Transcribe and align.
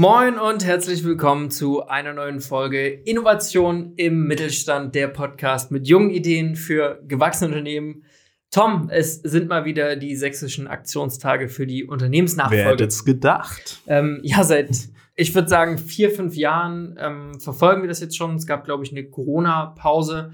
Moin 0.00 0.38
und 0.38 0.64
herzlich 0.64 1.02
willkommen 1.02 1.50
zu 1.50 1.88
einer 1.88 2.12
neuen 2.12 2.38
Folge 2.38 2.86
Innovation 2.86 3.94
im 3.96 4.28
Mittelstand, 4.28 4.94
der 4.94 5.08
Podcast 5.08 5.72
mit 5.72 5.88
jungen 5.88 6.10
Ideen 6.10 6.54
für 6.54 7.02
gewachsene 7.08 7.48
Unternehmen. 7.48 8.04
Tom, 8.52 8.90
es 8.92 9.16
sind 9.16 9.48
mal 9.48 9.64
wieder 9.64 9.96
die 9.96 10.14
sächsischen 10.14 10.68
Aktionstage 10.68 11.48
für 11.48 11.66
die 11.66 11.84
Unternehmensnachfolge. 11.84 12.64
Wer 12.64 12.70
hätte 12.74 12.84
es 12.84 13.04
gedacht? 13.04 13.82
Ähm, 13.88 14.20
ja, 14.22 14.44
seit, 14.44 14.70
ich 15.16 15.34
würde 15.34 15.48
sagen, 15.48 15.78
vier, 15.78 16.12
fünf 16.12 16.36
Jahren 16.36 16.96
ähm, 17.00 17.40
verfolgen 17.40 17.82
wir 17.82 17.88
das 17.88 17.98
jetzt 17.98 18.16
schon. 18.16 18.36
Es 18.36 18.46
gab, 18.46 18.66
glaube 18.66 18.84
ich, 18.84 18.92
eine 18.92 19.02
Corona-Pause 19.02 20.30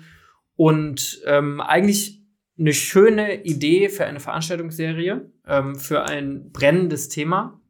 und 0.57 1.23
ähm, 1.25 1.63
eigentlich 1.63 2.21
eine 2.59 2.75
schöne 2.75 3.43
Idee 3.45 3.89
für 3.89 4.05
eine 4.05 4.21
Veranstaltungsserie, 4.21 5.31
ähm, 5.49 5.75
für 5.77 6.05
ein 6.05 6.51
brennendes 6.53 7.09
Thema. 7.09 7.63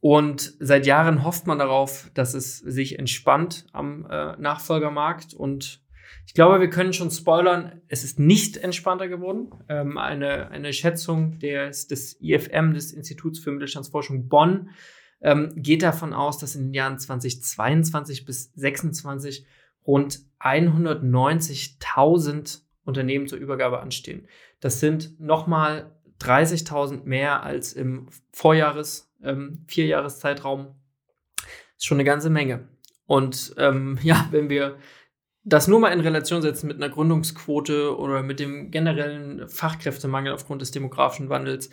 Und 0.00 0.54
seit 0.60 0.86
Jahren 0.86 1.24
hofft 1.24 1.46
man 1.46 1.58
darauf, 1.58 2.10
dass 2.14 2.34
es 2.34 2.58
sich 2.58 2.98
entspannt 2.98 3.66
am 3.72 4.06
äh, 4.08 4.36
Nachfolgermarkt. 4.36 5.34
Und 5.34 5.82
ich 6.26 6.34
glaube, 6.34 6.60
wir 6.60 6.70
können 6.70 6.92
schon 6.92 7.10
spoilern, 7.10 7.80
es 7.88 8.04
ist 8.04 8.20
nicht 8.20 8.58
entspannter 8.58 9.08
geworden. 9.08 9.50
Ähm, 9.68 9.98
eine, 9.98 10.50
eine 10.50 10.72
Schätzung 10.72 11.40
des, 11.40 11.88
des 11.88 12.20
IFM, 12.20 12.74
des 12.74 12.92
Instituts 12.92 13.40
für 13.40 13.50
Mittelstandsforschung 13.50 14.28
Bonn, 14.28 14.70
ähm, 15.20 15.52
geht 15.56 15.82
davon 15.82 16.12
aus, 16.12 16.38
dass 16.38 16.54
in 16.54 16.66
den 16.66 16.74
Jahren 16.74 16.96
2022 16.98 18.24
bis 18.24 18.52
2026 18.52 19.44
rund 19.86 20.20
190.000 20.40 22.60
Unternehmen 22.84 23.26
zur 23.26 23.38
Übergabe 23.38 23.80
anstehen. 23.80 24.28
Das 24.60 24.78
sind 24.80 25.20
nochmal 25.20 25.97
30.000 26.20 27.04
mehr 27.04 27.42
als 27.42 27.72
im 27.72 28.08
Vorjahres 28.32 29.12
ähm, 29.22 29.64
Vierjahreszeitraum 29.68 30.74
ist 31.76 31.86
schon 31.86 31.96
eine 31.96 32.04
ganze 32.04 32.30
Menge. 32.30 32.68
Und 33.06 33.54
ähm, 33.58 33.98
ja, 34.02 34.28
wenn 34.30 34.50
wir 34.50 34.78
das 35.44 35.68
nur 35.68 35.80
mal 35.80 35.92
in 35.92 36.00
Relation 36.00 36.42
setzen 36.42 36.66
mit 36.66 36.76
einer 36.76 36.90
Gründungsquote 36.92 37.96
oder 37.96 38.22
mit 38.22 38.38
dem 38.38 38.70
generellen 38.70 39.48
Fachkräftemangel 39.48 40.32
aufgrund 40.32 40.60
des 40.60 40.72
demografischen 40.72 41.30
Wandels, 41.30 41.70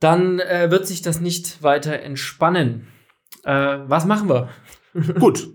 dann 0.00 0.38
äh, 0.40 0.70
wird 0.70 0.86
sich 0.86 1.02
das 1.02 1.20
nicht 1.20 1.62
weiter 1.62 2.00
entspannen. 2.00 2.88
Äh, 3.44 3.78
was 3.86 4.04
machen 4.04 4.28
wir? 4.28 4.50
Gut. 5.18 5.48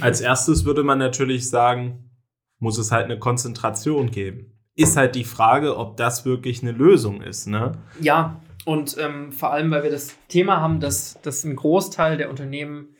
Als 0.00 0.20
erstes 0.20 0.64
würde 0.64 0.84
man 0.84 0.98
natürlich 0.98 1.48
sagen, 1.48 2.10
muss 2.58 2.78
es 2.78 2.92
halt 2.92 3.06
eine 3.06 3.18
Konzentration 3.18 4.10
geben. 4.10 4.52
Ist 4.74 4.96
halt 4.96 5.14
die 5.14 5.24
Frage, 5.24 5.76
ob 5.76 5.96
das 5.96 6.24
wirklich 6.24 6.62
eine 6.62 6.72
Lösung 6.72 7.20
ist, 7.22 7.46
ne? 7.46 7.72
Ja, 8.00 8.40
und 8.64 8.96
ähm, 8.98 9.32
vor 9.32 9.52
allem, 9.52 9.70
weil 9.70 9.82
wir 9.82 9.90
das 9.90 10.16
Thema 10.28 10.60
haben, 10.60 10.80
dass, 10.80 11.20
dass 11.22 11.44
ein 11.44 11.56
Großteil 11.56 12.16
der 12.16 12.30
Unternehmen 12.30 12.96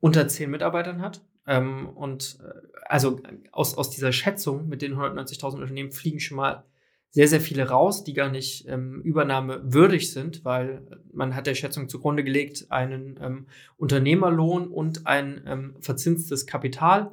unter 0.00 0.28
zehn 0.28 0.50
Mitarbeitern 0.50 1.00
hat. 1.00 1.22
Ähm, 1.46 1.88
und 1.88 2.38
äh, 2.42 2.78
also 2.86 3.20
aus, 3.52 3.76
aus 3.78 3.90
dieser 3.90 4.12
Schätzung 4.12 4.68
mit 4.68 4.82
den 4.82 4.94
190.000 4.94 5.54
Unternehmen 5.54 5.92
fliegen 5.92 6.20
schon 6.20 6.36
mal 6.36 6.64
sehr, 7.10 7.28
sehr 7.28 7.40
viele 7.40 7.68
raus, 7.68 8.04
die 8.04 8.12
gar 8.12 8.28
nicht 8.28 8.68
ähm, 8.68 9.00
übernahmewürdig 9.02 10.12
sind, 10.12 10.44
weil 10.44 10.86
man 11.12 11.34
hat 11.34 11.46
der 11.46 11.54
Schätzung 11.54 11.88
zugrunde 11.88 12.24
gelegt 12.24 12.66
einen 12.68 13.18
ähm, 13.22 13.46
Unternehmerlohn 13.78 14.68
und 14.68 15.06
ein 15.06 15.42
ähm, 15.46 15.76
verzinstes 15.80 16.46
Kapital. 16.46 17.12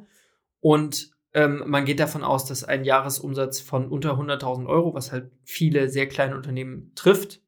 Und 0.60 1.13
ähm, 1.34 1.64
man 1.66 1.86
geht 1.86 2.00
davon 2.00 2.24
aus, 2.24 2.46
dass 2.46 2.64
ein 2.64 2.84
Jahresumsatz 2.84 3.60
von 3.60 3.88
unter 3.88 4.14
100.000 4.14 4.68
Euro, 4.68 4.94
was 4.94 5.12
halt 5.12 5.32
viele 5.44 5.90
sehr 5.90 6.08
kleine 6.08 6.36
Unternehmen 6.36 6.92
trifft, 6.96 7.42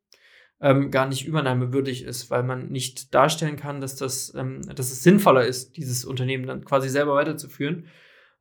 ähm, 0.61 0.89
gar 0.89 1.07
nicht 1.07 1.25
übernahmewürdig 1.25 2.03
ist, 2.03 2.31
weil 2.31 2.43
man 2.43 2.69
nicht 2.69 3.13
darstellen 3.13 3.57
kann, 3.57 3.81
dass, 3.81 3.95
das, 3.95 4.33
ähm, 4.35 4.61
dass 4.75 4.91
es 4.91 5.03
sinnvoller 5.03 5.45
ist, 5.45 5.77
dieses 5.77 6.05
Unternehmen 6.05 6.47
dann 6.47 6.65
quasi 6.65 6.89
selber 6.89 7.13
weiterzuführen. 7.13 7.87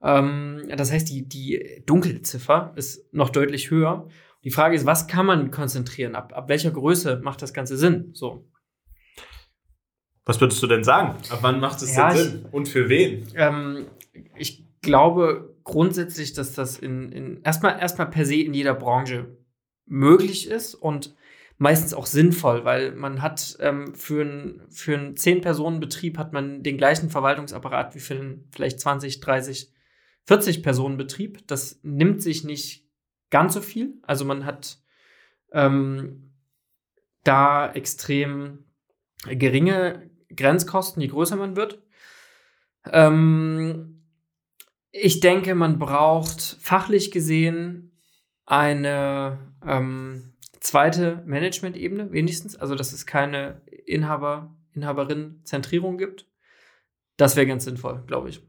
Ähm, 0.02 0.62
das 0.76 0.92
heißt, 0.92 1.08
die, 1.10 1.28
die 1.28 1.82
Dunkelziffer 1.86 2.72
ist 2.76 3.12
noch 3.12 3.30
deutlich 3.30 3.70
höher. 3.70 4.08
Die 4.44 4.50
Frage 4.50 4.76
ist, 4.76 4.86
was 4.86 5.06
kann 5.06 5.26
man 5.26 5.50
konzentrieren? 5.50 6.14
Ab, 6.14 6.32
ab 6.34 6.48
welcher 6.48 6.70
Größe 6.70 7.20
macht 7.22 7.42
das 7.42 7.52
Ganze 7.52 7.76
Sinn? 7.76 8.10
So. 8.14 8.48
Was 10.24 10.40
würdest 10.40 10.62
du 10.62 10.66
denn 10.66 10.84
sagen? 10.84 11.16
Ab 11.30 11.38
wann 11.42 11.60
macht 11.60 11.82
es 11.82 11.94
ja, 11.94 12.10
denn 12.10 12.18
Sinn? 12.18 12.46
Und 12.52 12.68
für 12.68 12.88
wen? 12.88 13.26
Ähm, 13.34 13.86
ich 14.36 14.63
glaube 14.84 15.56
grundsätzlich, 15.64 16.32
dass 16.32 16.52
das 16.52 16.78
in, 16.78 17.10
in 17.10 17.42
erstmal, 17.42 17.80
erstmal 17.80 18.10
per 18.10 18.24
se 18.24 18.36
in 18.36 18.54
jeder 18.54 18.74
Branche 18.74 19.36
möglich 19.86 20.48
ist 20.48 20.74
und 20.74 21.14
meistens 21.58 21.94
auch 21.94 22.06
sinnvoll, 22.06 22.64
weil 22.64 22.92
man 22.92 23.22
hat 23.22 23.56
ähm, 23.60 23.94
für, 23.94 24.22
ein, 24.22 24.62
für 24.70 24.96
einen 24.96 25.14
10-Personen-Betrieb 25.14 26.18
hat 26.18 26.32
man 26.32 26.62
den 26.62 26.76
gleichen 26.76 27.10
Verwaltungsapparat 27.10 27.94
wie 27.94 28.00
für 28.00 28.14
einen 28.14 28.48
vielleicht 28.52 28.80
20, 28.80 29.20
30, 29.20 29.72
40-Personen-Betrieb. 30.28 31.46
Das 31.46 31.80
nimmt 31.82 32.22
sich 32.22 32.44
nicht 32.44 32.88
ganz 33.30 33.54
so 33.54 33.60
viel. 33.60 33.94
Also 34.02 34.24
man 34.24 34.44
hat 34.44 34.78
ähm, 35.52 36.32
da 37.22 37.72
extrem 37.72 38.64
geringe 39.26 40.10
Grenzkosten, 40.34 41.00
je 41.00 41.08
größer 41.08 41.36
man 41.36 41.56
wird. 41.56 41.82
Ähm, 42.90 43.93
ich 44.96 45.18
denke, 45.18 45.56
man 45.56 45.80
braucht 45.80 46.56
fachlich 46.60 47.10
gesehen 47.10 47.90
eine 48.46 49.38
ähm, 49.66 50.34
zweite 50.60 51.22
Management-Ebene, 51.26 52.12
wenigstens. 52.12 52.54
Also, 52.54 52.76
dass 52.76 52.92
es 52.92 53.04
keine 53.04 53.60
Inhaber, 53.86 54.54
Inhaberin-Zentrierung 54.72 55.98
gibt. 55.98 56.28
Das 57.16 57.34
wäre 57.34 57.46
ganz 57.46 57.64
sinnvoll, 57.64 58.04
glaube 58.06 58.28
ich. 58.28 58.40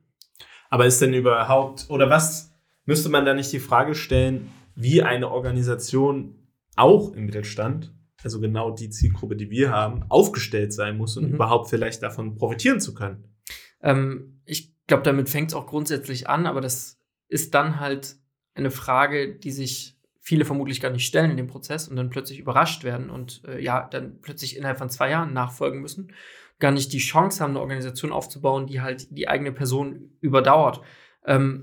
Aber 0.70 0.86
ist 0.86 1.02
denn 1.02 1.14
überhaupt, 1.16 1.88
oder 1.90 2.12
was 2.12 2.54
müsste 2.86 3.10
man 3.10 3.26
da 3.26 3.34
nicht 3.34 3.52
die 3.52 3.60
Frage 3.60 3.96
stellen, 3.96 4.52
wie 4.76 5.02
eine 5.02 5.32
Organisation 5.32 6.48
auch 6.76 7.14
im 7.14 7.26
Mittelstand, 7.26 7.92
also 8.24 8.40
genau 8.40 8.70
die 8.70 8.92
Zielgruppe, 8.92 9.36
die 9.36 9.50
wir 9.50 9.72
haben, 9.72 10.04
aufgestellt 10.10 10.74
sein 10.74 10.98
muss 10.98 11.18
und 11.18 11.28
mhm. 11.28 11.36
überhaupt 11.36 11.70
vielleicht 11.70 12.04
davon 12.04 12.36
profitieren 12.36 12.80
zu 12.80 12.94
können? 12.94 13.36
Ähm, 13.82 14.42
ich 14.46 14.75
glaube, 14.88 15.03
damit 15.03 15.29
fängt 15.29 15.51
es 15.51 15.56
auch 15.56 15.68
grundsätzlich 15.68 16.29
an, 16.29 16.46
aber 16.46 16.62
das 16.62 17.00
ist 17.28 17.53
dann 17.53 17.79
halt 17.79 18.18
eine 18.53 18.72
Frage, 18.72 19.35
die 19.35 19.51
sich 19.51 19.97
viele 20.22 20.46
vermutlich 20.46 20.81
gar 20.81 20.90
nicht 20.90 21.06
stellen 21.06 21.31
in 21.31 21.38
dem 21.38 21.47
Prozess 21.47 21.88
und 21.88 21.96
dann 21.97 22.09
plötzlich 22.09 22.40
überrascht 22.40 22.84
werden 22.84 23.09
und 23.09 23.44
äh, 23.47 23.62
ja, 23.62 23.88
dann 23.88 24.22
plötzlich 24.22 24.57
innerhalb 24.57 24.79
von 24.79 24.90
zwei 24.90 25.12
Jahren 25.12 25.34
nachfolgen 25.34 25.81
müssen, 25.81 26.13
gar 26.57 26.72
nicht 26.72 26.94
die 26.94 27.00
Chance 27.00 27.44
haben, 27.44 27.51
eine 27.51 27.59
Organisation 27.59 28.12
aufzubauen, 28.12 28.66
die 28.66 28.81
halt 28.81 29.16
die 29.16 29.28
eigene 29.28 29.51
Person 29.51 30.18
überdauert. 30.22 30.81
Ähm, 31.25 31.62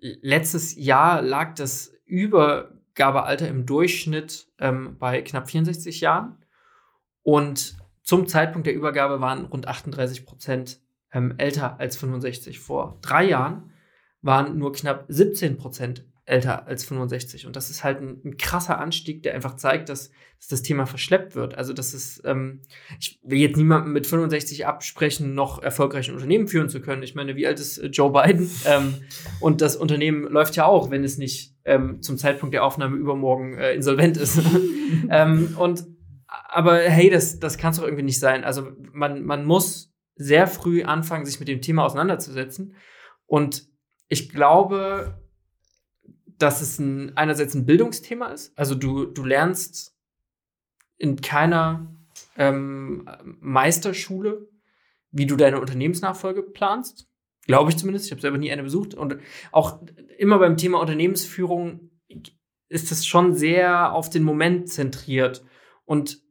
letztes 0.00 0.76
Jahr 0.76 1.20
lag 1.20 1.54
das 1.54 1.92
Übergabealter 2.04 3.48
im 3.48 3.66
Durchschnitt 3.66 4.48
ähm, 4.58 4.96
bei 4.98 5.22
knapp 5.22 5.50
64 5.50 6.00
Jahren 6.00 6.44
und 7.22 7.76
zum 8.04 8.26
Zeitpunkt 8.26 8.66
der 8.66 8.74
Übergabe 8.74 9.20
waren 9.20 9.46
rund 9.46 9.66
38 9.66 10.26
Prozent 10.26 10.80
ähm, 11.12 11.34
älter 11.38 11.78
als 11.80 11.96
65. 11.96 12.58
Vor 12.58 12.98
drei 13.02 13.24
Jahren 13.24 13.70
waren 14.22 14.58
nur 14.58 14.72
knapp 14.72 15.04
17 15.08 15.56
Prozent 15.56 16.04
älter 16.24 16.66
als 16.66 16.84
65. 16.84 17.46
Und 17.46 17.56
das 17.56 17.68
ist 17.68 17.82
halt 17.82 18.00
ein, 18.00 18.20
ein 18.24 18.36
krasser 18.36 18.78
Anstieg, 18.78 19.22
der 19.24 19.34
einfach 19.34 19.56
zeigt, 19.56 19.88
dass, 19.88 20.10
dass, 20.38 20.48
das 20.48 20.62
Thema 20.62 20.86
verschleppt 20.86 21.34
wird. 21.34 21.56
Also, 21.56 21.72
das 21.72 21.94
ist, 21.94 22.22
ähm, 22.24 22.60
ich 23.00 23.20
will 23.24 23.38
jetzt 23.38 23.56
niemandem 23.56 23.92
mit 23.92 24.06
65 24.06 24.66
absprechen, 24.66 25.34
noch 25.34 25.60
erfolgreich 25.60 26.08
ein 26.08 26.14
Unternehmen 26.14 26.46
führen 26.46 26.68
zu 26.68 26.80
können. 26.80 27.02
Ich 27.02 27.16
meine, 27.16 27.34
wie 27.34 27.46
alt 27.46 27.58
ist 27.58 27.78
äh, 27.78 27.88
Joe 27.88 28.12
Biden? 28.12 28.48
ähm, 28.66 28.94
und 29.40 29.60
das 29.60 29.76
Unternehmen 29.76 30.22
läuft 30.24 30.54
ja 30.54 30.64
auch, 30.64 30.90
wenn 30.90 31.02
es 31.02 31.18
nicht 31.18 31.56
ähm, 31.64 32.00
zum 32.02 32.18
Zeitpunkt 32.18 32.54
der 32.54 32.64
Aufnahme 32.64 32.96
übermorgen 32.96 33.58
äh, 33.58 33.74
insolvent 33.74 34.16
ist. 34.16 34.40
ähm, 35.10 35.56
und 35.58 35.84
aber 36.48 36.78
hey, 36.78 37.10
das, 37.10 37.40
das 37.40 37.58
kann 37.58 37.72
es 37.72 37.78
doch 37.78 37.84
irgendwie 37.84 38.04
nicht 38.04 38.20
sein. 38.20 38.44
Also 38.44 38.68
man, 38.92 39.24
man 39.24 39.44
muss 39.44 39.91
sehr 40.14 40.46
früh 40.46 40.82
anfangen, 40.82 41.26
sich 41.26 41.40
mit 41.40 41.48
dem 41.48 41.60
Thema 41.60 41.84
auseinanderzusetzen. 41.84 42.74
Und 43.26 43.66
ich 44.08 44.28
glaube, 44.28 45.22
dass 46.38 46.60
es 46.60 46.78
ein, 46.78 47.16
einerseits 47.16 47.54
ein 47.54 47.66
Bildungsthema 47.66 48.26
ist. 48.26 48.56
Also 48.58 48.74
du, 48.74 49.06
du 49.06 49.24
lernst 49.24 49.96
in 50.98 51.20
keiner 51.20 51.94
ähm, 52.36 53.08
Meisterschule, 53.40 54.48
wie 55.10 55.26
du 55.26 55.36
deine 55.36 55.60
Unternehmensnachfolge 55.60 56.42
planst. 56.42 57.08
Glaube 57.46 57.70
ich 57.70 57.76
zumindest. 57.76 58.06
Ich 58.06 58.12
habe 58.12 58.20
selber 58.20 58.38
nie 58.38 58.52
eine 58.52 58.62
besucht. 58.62 58.94
Und 58.94 59.18
auch 59.50 59.82
immer 60.18 60.38
beim 60.38 60.56
Thema 60.56 60.80
Unternehmensführung 60.80 61.90
ist 62.68 62.92
es 62.92 63.06
schon 63.06 63.34
sehr 63.34 63.92
auf 63.92 64.10
den 64.10 64.22
Moment 64.22 64.68
zentriert. 64.68 65.44
Und 65.84 66.21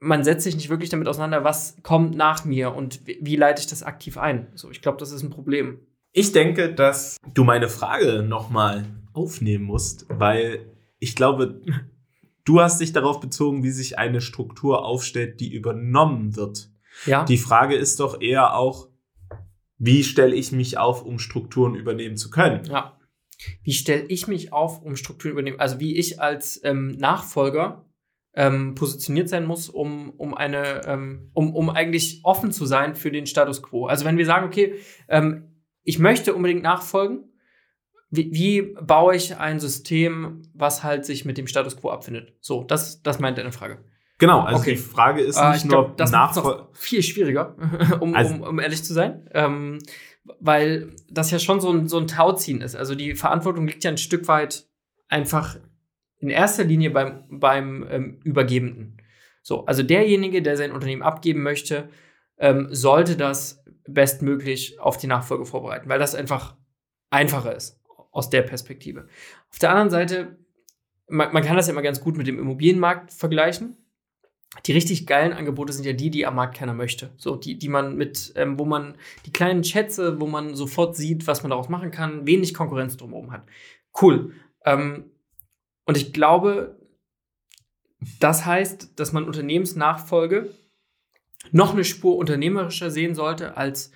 man 0.00 0.24
setzt 0.24 0.44
sich 0.44 0.54
nicht 0.54 0.68
wirklich 0.68 0.90
damit 0.90 1.08
auseinander, 1.08 1.44
was 1.44 1.76
kommt 1.82 2.16
nach 2.16 2.44
mir 2.44 2.74
und 2.74 3.06
wie, 3.06 3.18
wie 3.20 3.36
leite 3.36 3.60
ich 3.60 3.66
das 3.66 3.82
aktiv 3.82 4.16
ein. 4.16 4.48
So, 4.54 4.70
ich 4.70 4.80
glaube, 4.80 4.98
das 4.98 5.12
ist 5.12 5.22
ein 5.22 5.30
Problem. 5.30 5.80
Ich 6.12 6.32
denke, 6.32 6.72
dass 6.72 7.16
du 7.34 7.44
meine 7.44 7.68
Frage 7.68 8.22
nochmal 8.22 8.84
aufnehmen 9.12 9.64
musst, 9.64 10.06
weil 10.08 10.66
ich 10.98 11.14
glaube, 11.14 11.60
du 12.44 12.60
hast 12.60 12.80
dich 12.80 12.92
darauf 12.92 13.20
bezogen, 13.20 13.62
wie 13.62 13.70
sich 13.70 13.98
eine 13.98 14.20
Struktur 14.20 14.84
aufstellt, 14.84 15.40
die 15.40 15.52
übernommen 15.52 16.36
wird. 16.36 16.70
Ja. 17.06 17.24
Die 17.24 17.38
Frage 17.38 17.76
ist 17.76 18.00
doch 18.00 18.20
eher 18.20 18.54
auch, 18.56 18.88
wie 19.78 20.02
stelle 20.02 20.34
ich 20.34 20.50
mich 20.50 20.78
auf, 20.78 21.04
um 21.04 21.18
Strukturen 21.18 21.74
übernehmen 21.74 22.16
zu 22.16 22.30
können? 22.30 22.64
Ja. 22.64 22.98
Wie 23.62 23.72
stelle 23.72 24.04
ich 24.06 24.26
mich 24.26 24.52
auf, 24.52 24.82
um 24.82 24.96
Strukturen 24.96 25.32
übernehmen? 25.32 25.60
Also 25.60 25.78
wie 25.78 25.96
ich 25.96 26.20
als 26.20 26.60
ähm, 26.64 26.96
Nachfolger 26.98 27.84
ähm, 28.34 28.74
positioniert 28.74 29.28
sein 29.28 29.44
muss, 29.46 29.68
um, 29.68 30.10
um 30.10 30.34
eine, 30.34 30.82
ähm, 30.86 31.30
um, 31.34 31.54
um 31.54 31.70
eigentlich 31.70 32.20
offen 32.24 32.52
zu 32.52 32.66
sein 32.66 32.94
für 32.94 33.10
den 33.10 33.26
Status 33.26 33.62
quo. 33.62 33.86
Also 33.86 34.04
wenn 34.04 34.16
wir 34.18 34.26
sagen, 34.26 34.46
okay, 34.46 34.74
ähm, 35.08 35.62
ich 35.82 35.98
möchte 35.98 36.34
unbedingt 36.34 36.62
nachfolgen, 36.62 37.24
wie, 38.10 38.32
wie 38.32 38.62
baue 38.80 39.16
ich 39.16 39.36
ein 39.36 39.60
System, 39.60 40.42
was 40.54 40.82
halt 40.82 41.04
sich 41.04 41.24
mit 41.24 41.36
dem 41.36 41.46
Status 41.46 41.76
quo 41.76 41.90
abfindet? 41.90 42.34
So, 42.40 42.64
das, 42.64 43.02
das 43.02 43.18
meint 43.18 43.36
deine 43.38 43.52
Frage. 43.52 43.84
Genau, 44.18 44.40
also 44.40 44.60
Okay. 44.60 44.72
die 44.72 44.76
Frage 44.78 45.20
ist 45.20 45.36
Äh, 45.36 45.48
nicht 45.50 45.58
ich 45.58 45.64
nur 45.64 45.70
glaube, 45.82 45.94
das 45.96 46.10
macht 46.10 46.36
Nachfol 46.36 46.56
noch 46.56 46.68
viel 46.74 47.02
schwieriger, 47.02 47.54
um, 48.00 48.14
Also- 48.14 48.34
um, 48.34 48.42
um 48.42 48.58
ehrlich 48.60 48.82
zu 48.82 48.92
sein. 48.94 49.28
Ähm, 49.32 49.78
weil 50.40 50.94
das 51.10 51.30
ja 51.30 51.38
schon 51.38 51.60
so 51.60 51.70
ein, 51.70 51.88
so 51.88 51.98
ein 51.98 52.06
Tauziehen 52.06 52.60
ist. 52.60 52.76
Also 52.76 52.94
die 52.94 53.14
Verantwortung 53.14 53.66
liegt 53.66 53.84
ja 53.84 53.90
ein 53.90 53.98
Stück 53.98 54.28
weit 54.28 54.66
einfach 55.08 55.56
in 56.20 56.30
erster 56.30 56.64
Linie 56.64 56.90
beim, 56.90 57.24
beim 57.28 57.86
ähm, 57.90 58.20
Übergebenden. 58.24 58.98
So, 59.42 59.64
also 59.66 59.82
derjenige, 59.82 60.42
der 60.42 60.56
sein 60.56 60.72
Unternehmen 60.72 61.02
abgeben 61.02 61.42
möchte, 61.42 61.88
ähm, 62.38 62.68
sollte 62.70 63.16
das 63.16 63.64
bestmöglich 63.86 64.78
auf 64.80 64.96
die 64.98 65.06
Nachfolge 65.06 65.46
vorbereiten, 65.46 65.88
weil 65.88 65.98
das 65.98 66.14
einfach 66.14 66.56
einfacher 67.10 67.54
ist 67.56 67.80
aus 68.10 68.30
der 68.30 68.42
Perspektive. 68.42 69.08
Auf 69.50 69.58
der 69.58 69.70
anderen 69.70 69.90
Seite, 69.90 70.38
man, 71.08 71.32
man 71.32 71.42
kann 71.42 71.56
das 71.56 71.66
ja 71.66 71.72
immer 71.72 71.82
ganz 71.82 72.00
gut 72.00 72.16
mit 72.16 72.26
dem 72.26 72.38
Immobilienmarkt 72.38 73.12
vergleichen 73.12 73.76
die 74.66 74.72
richtig 74.72 75.06
geilen 75.06 75.32
Angebote 75.32 75.72
sind 75.72 75.84
ja 75.84 75.92
die, 75.92 76.10
die 76.10 76.26
am 76.26 76.34
Markt 76.34 76.56
keiner 76.56 76.74
möchte. 76.74 77.10
So, 77.16 77.36
die, 77.36 77.58
die 77.58 77.68
man 77.68 77.96
mit, 77.96 78.32
ähm, 78.36 78.58
wo 78.58 78.64
man 78.64 78.96
die 79.26 79.32
kleinen 79.32 79.62
Schätze, 79.62 80.20
wo 80.20 80.26
man 80.26 80.54
sofort 80.54 80.96
sieht, 80.96 81.26
was 81.26 81.42
man 81.42 81.50
daraus 81.50 81.68
machen 81.68 81.90
kann, 81.90 82.26
wenig 82.26 82.54
Konkurrenz 82.54 82.96
drumherum 82.96 83.30
hat. 83.30 83.44
Cool. 84.00 84.32
Ähm, 84.64 85.10
und 85.88 85.96
ich 85.96 86.12
glaube, 86.12 86.78
das 88.20 88.44
heißt, 88.44 89.00
dass 89.00 89.14
man 89.14 89.24
Unternehmensnachfolge 89.24 90.54
noch 91.50 91.72
eine 91.72 91.84
Spur 91.84 92.18
unternehmerischer 92.18 92.90
sehen 92.90 93.14
sollte, 93.14 93.56
als 93.56 93.90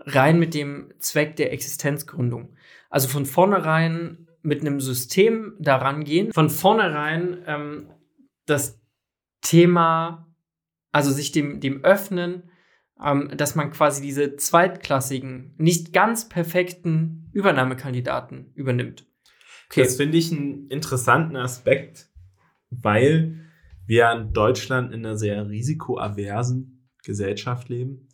rein 0.00 0.38
mit 0.38 0.54
dem 0.54 0.94
Zweck 1.00 1.36
der 1.36 1.52
Existenzgründung. 1.52 2.56
Also 2.88 3.08
von 3.08 3.26
vornherein 3.26 4.26
mit 4.40 4.62
einem 4.62 4.80
System 4.80 5.54
daran 5.58 6.02
gehen, 6.04 6.32
von 6.32 6.48
vornherein 6.48 7.44
ähm, 7.46 7.90
das 8.46 8.80
Thema, 9.42 10.34
also 10.92 11.12
sich 11.12 11.30
dem, 11.30 11.60
dem 11.60 11.84
öffnen, 11.84 12.50
ähm, 13.04 13.30
dass 13.36 13.54
man 13.54 13.70
quasi 13.70 14.00
diese 14.00 14.36
zweitklassigen, 14.36 15.54
nicht 15.58 15.92
ganz 15.92 16.30
perfekten 16.30 17.28
Übernahmekandidaten 17.34 18.50
übernimmt. 18.54 19.07
Okay. 19.70 19.82
Das 19.82 19.96
finde 19.96 20.18
ich 20.18 20.32
einen 20.32 20.68
interessanten 20.68 21.36
Aspekt, 21.36 22.10
weil 22.70 23.40
wir 23.86 24.10
in 24.12 24.32
Deutschland 24.32 24.92
in 24.92 25.04
einer 25.04 25.16
sehr 25.16 25.48
risikoaversen 25.48 26.88
Gesellschaft 27.02 27.68
leben. 27.68 28.08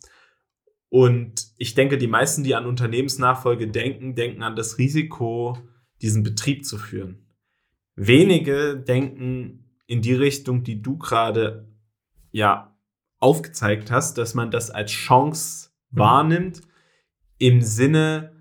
Und 0.89 1.47
ich 1.57 1.73
denke, 1.73 1.97
die 1.97 2.07
meisten, 2.07 2.43
die 2.43 2.55
an 2.55 2.65
Unternehmensnachfolge 2.65 3.67
denken, 3.67 4.15
denken 4.15 4.43
an 4.43 4.55
das 4.55 4.77
Risiko, 4.77 5.57
diesen 6.01 6.23
Betrieb 6.23 6.65
zu 6.65 6.77
führen. 6.77 7.25
Wenige 7.95 8.77
denken 8.77 9.65
in 9.87 10.01
die 10.01 10.13
Richtung, 10.13 10.63
die 10.63 10.81
du 10.81 10.97
gerade 10.97 11.69
ja 12.31 12.77
aufgezeigt 13.17 13.91
hast, 13.91 14.17
dass 14.17 14.33
man 14.33 14.51
das 14.51 14.71
als 14.71 14.91
Chance 14.91 15.69
Mhm. 15.95 15.99
wahrnimmt 15.99 16.61
im 17.37 17.61
Sinne 17.61 18.34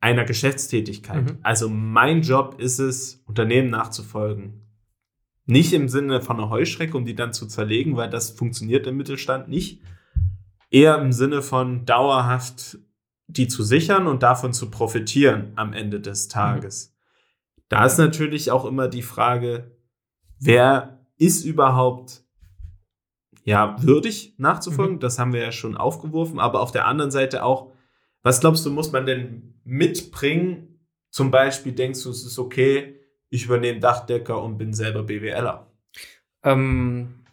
einer 0.00 0.24
Geschäftstätigkeit. 0.24 1.30
Mhm. 1.30 1.38
Also 1.42 1.68
mein 1.68 2.22
Job 2.22 2.56
ist 2.58 2.78
es, 2.78 3.22
Unternehmen 3.26 3.70
nachzufolgen. 3.70 4.66
Nicht 5.46 5.72
im 5.72 5.88
Sinne 5.88 6.20
von 6.20 6.38
einer 6.38 6.50
Heuschrecke, 6.50 6.96
um 6.96 7.04
die 7.04 7.14
dann 7.14 7.32
zu 7.32 7.46
zerlegen, 7.46 7.96
weil 7.96 8.08
das 8.08 8.30
funktioniert 8.30 8.86
im 8.86 8.96
Mittelstand 8.96 9.48
nicht. 9.48 9.82
Eher 10.70 10.98
im 10.98 11.12
Sinne 11.12 11.42
von 11.42 11.84
dauerhaft 11.84 12.78
die 13.26 13.48
zu 13.48 13.62
sichern 13.62 14.06
und 14.06 14.22
davon 14.22 14.52
zu 14.52 14.70
profitieren 14.70 15.52
am 15.56 15.72
Ende 15.72 16.00
des 16.00 16.28
Tages. 16.28 16.96
Da 17.68 17.84
ist 17.84 17.98
natürlich 17.98 18.50
auch 18.50 18.64
immer 18.64 18.88
die 18.88 19.02
Frage, 19.02 19.76
wer 20.40 21.06
ist 21.16 21.44
überhaupt 21.44 22.24
ja 23.44 23.76
würdig 23.80 24.34
nachzufolgen? 24.38 24.96
Mhm. 24.96 25.00
Das 25.00 25.18
haben 25.18 25.32
wir 25.32 25.40
ja 25.40 25.52
schon 25.52 25.76
aufgeworfen, 25.76 26.40
aber 26.40 26.60
auf 26.60 26.72
der 26.72 26.86
anderen 26.86 27.10
Seite 27.10 27.44
auch, 27.44 27.72
was 28.22 28.40
glaubst 28.40 28.64
du, 28.66 28.70
muss 28.70 28.92
man 28.92 29.06
denn 29.06 29.54
mitbringen? 29.64 30.80
Zum 31.10 31.30
Beispiel 31.30 31.72
denkst 31.72 32.02
du, 32.02 32.10
es 32.10 32.24
ist 32.24 32.38
okay, 32.38 33.00
ich 33.30 33.44
übernehme 33.44 33.80
Dachdecker 33.80 34.42
und 34.42 34.58
bin 34.58 34.72
selber 34.72 35.02
BWLer. 35.04 35.66
Ähm, 36.42 37.24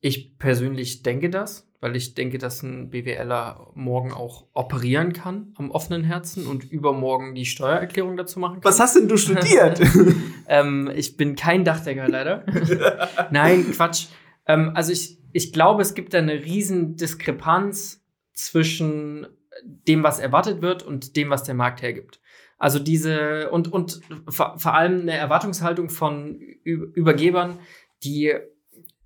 ich 0.00 0.38
persönlich 0.38 1.02
denke 1.02 1.30
das, 1.30 1.68
weil 1.80 1.96
ich 1.96 2.14
denke, 2.14 2.38
dass 2.38 2.62
ein 2.62 2.90
BWLer 2.90 3.70
morgen 3.74 4.12
auch 4.12 4.46
operieren 4.52 5.12
kann 5.12 5.52
am 5.56 5.70
offenen 5.70 6.04
Herzen 6.04 6.46
und 6.46 6.70
übermorgen 6.70 7.34
die 7.34 7.46
Steuererklärung 7.46 8.16
dazu 8.16 8.40
machen 8.40 8.60
kann. 8.60 8.64
Was 8.64 8.80
hast 8.80 8.96
denn 8.96 9.08
du 9.08 9.16
studiert? 9.16 9.80
ähm, 10.48 10.90
ich 10.94 11.16
bin 11.16 11.36
kein 11.36 11.64
Dachdecker 11.64 12.08
leider. 12.08 12.44
Nein, 13.30 13.70
Quatsch. 13.72 14.06
Ähm, 14.46 14.72
also 14.74 14.92
ich, 14.92 15.18
ich 15.32 15.52
glaube, 15.52 15.82
es 15.82 15.94
gibt 15.94 16.14
da 16.14 16.18
eine 16.18 16.44
riesen 16.44 16.96
Diskrepanz 16.96 18.02
zwischen 18.32 19.26
dem, 19.64 20.02
was 20.02 20.18
erwartet 20.18 20.62
wird 20.62 20.82
und 20.82 21.16
dem, 21.16 21.30
was 21.30 21.44
der 21.44 21.54
Markt 21.54 21.82
hergibt. 21.82 22.20
Also 22.58 22.78
diese 22.78 23.50
und, 23.50 23.72
und 23.72 24.00
vor, 24.28 24.58
vor 24.58 24.74
allem 24.74 25.02
eine 25.02 25.16
Erwartungshaltung 25.16 25.90
von 25.90 26.40
Übergebern, 26.64 27.58
die 28.02 28.34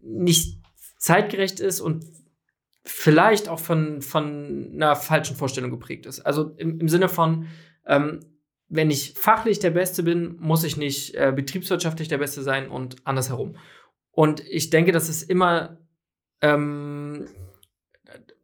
nicht 0.00 0.58
zeitgerecht 0.99 1.60
ist 1.60 1.81
und 1.81 2.04
vielleicht 2.84 3.49
auch 3.49 3.60
von, 3.60 4.02
von 4.02 4.70
einer 4.75 4.96
falschen 4.96 5.37
Vorstellung 5.37 5.70
geprägt 5.70 6.06
ist. 6.06 6.21
Also 6.21 6.54
im, 6.56 6.80
im 6.80 6.88
Sinne 6.88 7.09
von, 7.09 7.47
ähm, 7.87 8.21
wenn 8.68 8.90
ich 8.90 9.14
fachlich 9.14 9.59
der 9.59 9.71
Beste 9.71 10.02
bin, 10.02 10.37
muss 10.40 10.64
ich 10.64 10.76
nicht 10.76 11.14
äh, 11.14 11.32
betriebswirtschaftlich 11.35 12.09
der 12.09 12.18
Beste 12.18 12.42
sein 12.42 12.68
und 12.68 13.06
andersherum. 13.06 13.56
Und 14.11 14.40
ich 14.40 14.71
denke, 14.71 14.92
dass 14.92 15.09
es 15.09 15.23
immer, 15.23 15.78
ähm, 16.40 17.26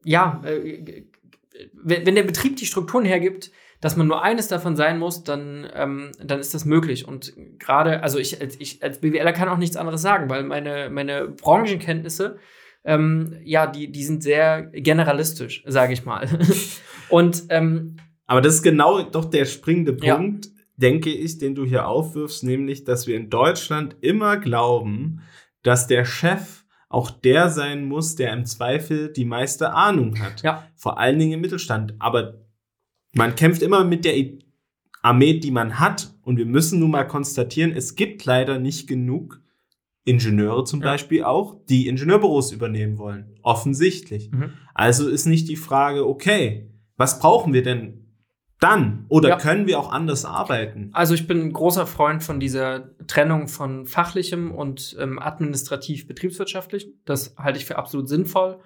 ja, 0.04 0.42
äh, 0.44 1.06
wenn, 1.72 2.06
wenn 2.06 2.14
der 2.14 2.22
Betrieb 2.22 2.56
die 2.56 2.66
Strukturen 2.66 3.04
hergibt, 3.04 3.50
dass 3.80 3.96
man 3.96 4.08
nur 4.08 4.22
eines 4.22 4.48
davon 4.48 4.76
sein 4.76 4.98
muss, 4.98 5.22
dann, 5.22 5.68
ähm, 5.72 6.10
dann 6.22 6.40
ist 6.40 6.52
das 6.54 6.64
möglich. 6.64 7.06
Und 7.06 7.32
gerade, 7.58 8.02
also 8.02 8.18
ich 8.18 8.40
als, 8.40 8.56
ich 8.58 8.82
als 8.82 9.00
BWLer 9.00 9.32
kann 9.32 9.48
auch 9.48 9.56
nichts 9.56 9.76
anderes 9.76 10.02
sagen, 10.02 10.28
weil 10.28 10.42
meine, 10.42 10.90
meine 10.90 11.28
Branchenkenntnisse, 11.28 12.38
ähm, 12.84 13.36
ja, 13.44 13.66
die, 13.66 13.92
die 13.92 14.04
sind 14.04 14.22
sehr 14.22 14.62
generalistisch, 14.62 15.62
sage 15.66 15.92
ich 15.92 16.04
mal. 16.04 16.28
Und 17.08 17.44
ähm, 17.50 17.96
Aber 18.26 18.40
das 18.40 18.54
ist 18.54 18.62
genau 18.62 19.02
doch 19.02 19.26
der 19.26 19.44
springende 19.44 19.96
Ja. 20.02 20.16
Punkt, 20.16 20.48
denke 20.76 21.10
ich, 21.10 21.38
den 21.38 21.54
du 21.54 21.64
hier 21.64 21.86
aufwirfst, 21.86 22.42
nämlich, 22.44 22.84
dass 22.84 23.06
wir 23.06 23.16
in 23.16 23.30
Deutschland 23.30 23.96
immer 24.00 24.36
glauben, 24.38 25.22
dass 25.62 25.86
der 25.86 26.04
Chef 26.04 26.57
auch 26.88 27.10
der 27.10 27.50
sein 27.50 27.86
muss, 27.86 28.16
der 28.16 28.32
im 28.32 28.46
Zweifel 28.46 29.12
die 29.12 29.24
meiste 29.24 29.72
Ahnung 29.74 30.18
hat. 30.20 30.42
Ja. 30.42 30.66
Vor 30.74 30.98
allen 30.98 31.18
Dingen 31.18 31.32
im 31.34 31.40
Mittelstand. 31.40 31.94
Aber 31.98 32.46
man 33.12 33.34
kämpft 33.34 33.62
immer 33.62 33.84
mit 33.84 34.04
der 34.04 34.14
Armee, 35.02 35.38
die 35.38 35.50
man 35.50 35.78
hat. 35.78 36.14
Und 36.22 36.38
wir 36.38 36.46
müssen 36.46 36.80
nun 36.80 36.90
mal 36.90 37.04
konstatieren, 37.04 37.72
es 37.72 37.94
gibt 37.94 38.24
leider 38.24 38.58
nicht 38.58 38.86
genug 38.86 39.40
Ingenieure 40.04 40.64
zum 40.64 40.80
Ja. 40.80 40.92
Beispiel 40.92 41.24
auch, 41.24 41.56
die 41.68 41.86
Ingenieurbüros 41.86 42.52
übernehmen 42.52 42.96
wollen. 42.96 43.38
Offensichtlich. 43.42 44.30
Mhm. 44.30 44.54
Also 44.74 45.08
ist 45.08 45.26
nicht 45.26 45.48
die 45.48 45.56
Frage, 45.56 46.06
okay, 46.06 46.70
was 46.96 47.20
brauchen 47.20 47.52
wir 47.52 47.62
denn 47.62 47.97
dann? 48.60 49.06
Oder 49.08 49.30
Ja. 49.30 49.36
können 49.36 49.66
wir 49.66 49.78
auch 49.78 49.92
anders 49.92 50.24
arbeiten? 50.24 50.90
Also 50.92 51.14
ich 51.14 51.26
bin 51.26 51.40
ein 51.40 51.52
großer 51.52 51.86
Freund 51.86 52.22
von 52.22 52.40
dieser 52.40 52.90
Trennung 53.06 53.48
von 53.48 53.86
fachlichem 53.86 54.50
und 54.52 54.96
ähm, 54.98 55.18
administrativ 55.18 56.06
betriebswirtschaftlichem. 56.08 56.92
Das 57.04 57.34
halte 57.38 57.58
ich 57.58 57.66
für 57.66 57.76
absolut 57.76 58.08
sinnvoll, 58.08 58.58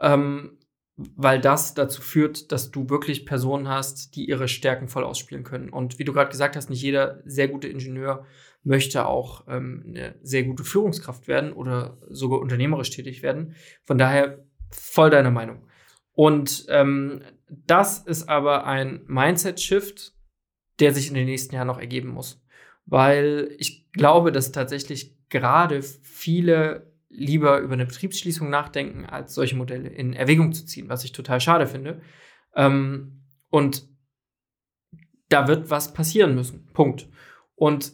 ähm, 0.00 0.58
weil 0.96 1.40
das 1.40 1.74
dazu 1.74 2.02
führt, 2.02 2.52
dass 2.52 2.70
du 2.70 2.88
wirklich 2.88 3.26
Personen 3.26 3.68
hast, 3.68 4.14
die 4.14 4.28
ihre 4.28 4.46
Stärken 4.46 4.88
voll 4.88 5.04
ausspielen 5.04 5.42
können. 5.42 5.70
Und 5.70 5.98
wie 5.98 6.04
du 6.04 6.12
gerade 6.12 6.30
gesagt 6.30 6.54
hast, 6.54 6.70
nicht 6.70 6.82
jeder 6.82 7.20
sehr 7.24 7.48
gute 7.48 7.66
Ingenieur 7.68 8.24
möchte 8.62 9.06
auch 9.06 9.44
ähm, 9.48 9.82
eine 9.88 10.14
sehr 10.22 10.44
gute 10.44 10.62
Führungskraft 10.62 11.26
werden 11.26 11.52
oder 11.52 11.98
sogar 12.08 12.40
unternehmerisch 12.40 12.90
tätig 12.90 13.22
werden. 13.22 13.56
Von 13.82 13.98
daher 13.98 14.44
voll 14.70 15.10
deiner 15.10 15.32
Meinung. 15.32 15.66
Und 16.14 16.66
ähm, 16.68 17.22
das 17.48 17.98
ist 17.98 18.28
aber 18.28 18.66
ein 18.66 19.02
Mindset-Shift, 19.06 20.14
der 20.80 20.92
sich 20.92 21.08
in 21.08 21.14
den 21.14 21.26
nächsten 21.26 21.54
Jahren 21.54 21.66
noch 21.66 21.78
ergeben 21.78 22.08
muss. 22.08 22.42
Weil 22.86 23.54
ich 23.58 23.90
glaube, 23.92 24.32
dass 24.32 24.52
tatsächlich 24.52 25.16
gerade 25.28 25.82
viele 25.82 26.92
lieber 27.08 27.58
über 27.58 27.74
eine 27.74 27.86
Betriebsschließung 27.86 28.48
nachdenken, 28.48 29.04
als 29.04 29.34
solche 29.34 29.56
Modelle 29.56 29.88
in 29.88 30.14
Erwägung 30.14 30.52
zu 30.52 30.64
ziehen, 30.64 30.88
was 30.88 31.04
ich 31.04 31.12
total 31.12 31.40
schade 31.40 31.66
finde. 31.66 32.00
Ähm, 32.54 33.22
und 33.50 33.86
da 35.28 35.48
wird 35.48 35.70
was 35.70 35.92
passieren 35.94 36.34
müssen. 36.34 36.66
Punkt. 36.72 37.08
Und 37.54 37.92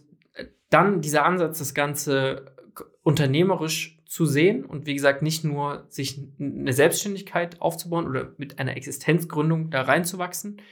dann 0.71 1.01
dieser 1.01 1.25
Ansatz, 1.25 1.59
das 1.59 1.75
Ganze 1.75 2.55
unternehmerisch 3.03 3.98
zu 4.09 4.25
sehen 4.25 4.65
und 4.65 4.87
wie 4.87 4.95
gesagt, 4.95 5.21
nicht 5.21 5.45
nur 5.45 5.85
sich 5.91 6.19
eine 6.41 6.73
Selbstständigkeit 6.73 7.61
aufzubauen 7.61 8.09
oder 8.09 8.33
mit 8.38 8.59
einer 8.59 8.75
Existenzgründung 8.75 9.71
da 9.71 9.83
reinzuwachsen, 9.83 10.62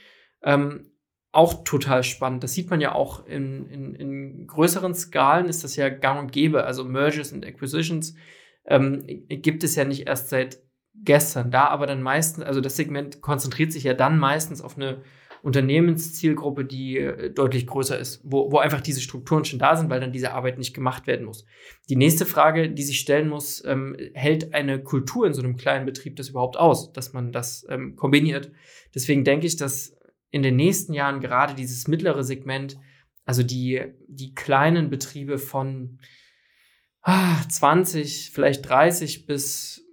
ähm, 0.41 0.89
auch 1.31 1.63
total 1.63 2.03
spannend. 2.03 2.43
Das 2.43 2.53
sieht 2.53 2.71
man 2.71 2.81
ja 2.81 2.95
auch 2.95 3.27
in, 3.27 3.69
in, 3.69 3.93
in, 3.93 4.47
größeren 4.47 4.95
Skalen, 4.95 5.49
ist 5.49 5.63
das 5.63 5.75
ja 5.75 5.89
gang 5.89 6.19
und 6.19 6.31
gäbe. 6.31 6.63
Also 6.63 6.83
Mergers 6.83 7.31
und 7.31 7.45
Acquisitions 7.45 8.15
ähm, 8.65 9.03
gibt 9.27 9.63
es 9.63 9.75
ja 9.75 9.85
nicht 9.85 10.07
erst 10.07 10.29
seit 10.29 10.59
gestern. 10.95 11.51
Da 11.51 11.67
aber 11.67 11.85
dann 11.85 12.01
meistens, 12.01 12.43
also 12.43 12.59
das 12.59 12.75
Segment 12.75 13.21
konzentriert 13.21 13.71
sich 13.71 13.83
ja 13.83 13.93
dann 13.93 14.17
meistens 14.17 14.61
auf 14.61 14.77
eine 14.77 15.03
Unternehmenszielgruppe, 15.43 16.65
die 16.65 16.97
äh, 16.97 17.31
deutlich 17.31 17.67
größer 17.67 17.97
ist, 17.97 18.21
wo, 18.23 18.51
wo 18.51 18.57
einfach 18.57 18.81
diese 18.81 19.01
Strukturen 19.01 19.45
schon 19.45 19.59
da 19.59 19.75
sind, 19.75 19.89
weil 19.89 19.99
dann 19.99 20.11
diese 20.11 20.33
Arbeit 20.33 20.57
nicht 20.57 20.73
gemacht 20.73 21.07
werden 21.07 21.25
muss. 21.25 21.45
Die 21.89 21.95
nächste 21.95 22.25
Frage, 22.25 22.69
die 22.69 22.83
sich 22.83 22.99
stellen 22.99 23.29
muss, 23.29 23.63
ähm, 23.65 23.95
hält 24.13 24.53
eine 24.53 24.81
Kultur 24.81 25.27
in 25.27 25.33
so 25.33 25.41
einem 25.41 25.57
kleinen 25.57 25.85
Betrieb 25.85 26.15
das 26.15 26.29
überhaupt 26.29 26.57
aus, 26.57 26.91
dass 26.93 27.13
man 27.13 27.31
das 27.31 27.65
ähm, 27.69 27.95
kombiniert? 27.95 28.51
Deswegen 28.93 29.23
denke 29.23 29.47
ich, 29.47 29.57
dass 29.57 29.95
in 30.31 30.43
den 30.43 30.55
nächsten 30.55 30.93
Jahren 30.93 31.19
gerade 31.19 31.53
dieses 31.53 31.87
mittlere 31.87 32.23
Segment, 32.23 32.77
also 33.25 33.43
die, 33.43 33.81
die 34.07 34.33
kleinen 34.33 34.89
Betriebe 34.89 35.37
von 35.37 35.99
ah, 37.01 37.41
20, 37.49 38.31
vielleicht 38.33 38.67
30 38.67 39.25
bis 39.25 39.85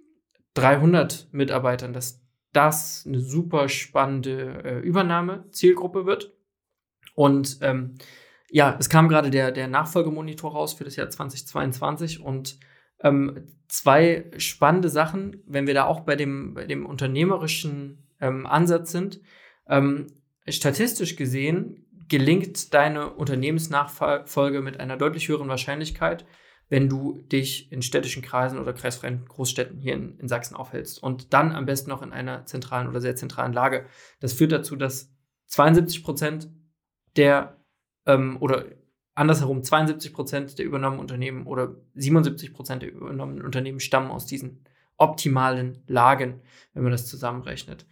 300 0.55 1.29
Mitarbeitern, 1.31 1.93
dass 1.93 2.24
das 2.55 3.05
eine 3.05 3.19
super 3.19 3.69
spannende 3.69 4.63
äh, 4.63 4.79
Übernahme-Zielgruppe 4.79 6.05
wird. 6.05 6.33
Und 7.13 7.59
ähm, 7.61 7.95
ja, 8.49 8.75
es 8.79 8.89
kam 8.89 9.09
gerade 9.09 9.29
der, 9.29 9.51
der 9.51 9.67
Nachfolgemonitor 9.67 10.51
raus 10.51 10.73
für 10.73 10.83
das 10.83 10.95
Jahr 10.95 11.09
2022 11.09 12.21
und 12.21 12.59
ähm, 13.01 13.47
zwei 13.67 14.31
spannende 14.37 14.89
Sachen, 14.89 15.43
wenn 15.45 15.67
wir 15.67 15.73
da 15.73 15.85
auch 15.85 16.01
bei 16.01 16.15
dem, 16.15 16.53
bei 16.53 16.65
dem 16.65 16.85
unternehmerischen 16.85 18.07
ähm, 18.21 18.45
Ansatz 18.45 18.91
sind. 18.91 19.21
Ähm, 19.67 20.07
statistisch 20.47 21.15
gesehen 21.15 21.85
gelingt 22.07 22.73
deine 22.73 23.09
Unternehmensnachfolge 23.11 24.61
mit 24.61 24.79
einer 24.79 24.97
deutlich 24.97 25.27
höheren 25.27 25.49
Wahrscheinlichkeit, 25.49 26.25
wenn 26.69 26.89
du 26.89 27.19
dich 27.31 27.71
in 27.71 27.81
städtischen 27.81 28.23
Kreisen 28.23 28.59
oder 28.59 28.73
kreisfreien 28.73 29.25
Großstädten 29.25 29.79
hier 29.79 29.93
in, 29.93 30.17
in 30.17 30.27
Sachsen 30.27 30.55
aufhältst. 30.55 31.01
Und 31.01 31.33
dann 31.33 31.51
am 31.51 31.65
besten 31.65 31.89
noch 31.89 32.01
in 32.01 32.11
einer 32.11 32.45
zentralen 32.45 32.87
oder 32.87 33.01
sehr 33.01 33.15
zentralen 33.15 33.53
Lage. 33.53 33.85
Das 34.19 34.33
führt 34.33 34.51
dazu, 34.51 34.75
dass 34.75 35.13
72 35.47 36.03
Prozent 36.03 36.49
der 37.15 37.57
ähm, 38.05 38.37
oder 38.41 38.65
andersherum 39.13 39.63
72 39.63 40.13
Prozent 40.13 40.59
der 40.59 40.65
übernommenen 40.65 41.01
Unternehmen 41.01 41.45
oder 41.45 41.75
77 41.93 42.53
Prozent 42.53 42.81
der 42.81 42.91
übernommenen 42.91 43.45
Unternehmen 43.45 43.79
stammen 43.79 44.11
aus 44.11 44.25
diesen 44.25 44.65
optimalen 44.97 45.83
Lagen, 45.87 46.41
wenn 46.73 46.83
man 46.83 46.91
das 46.91 47.07
zusammenrechnet. 47.07 47.85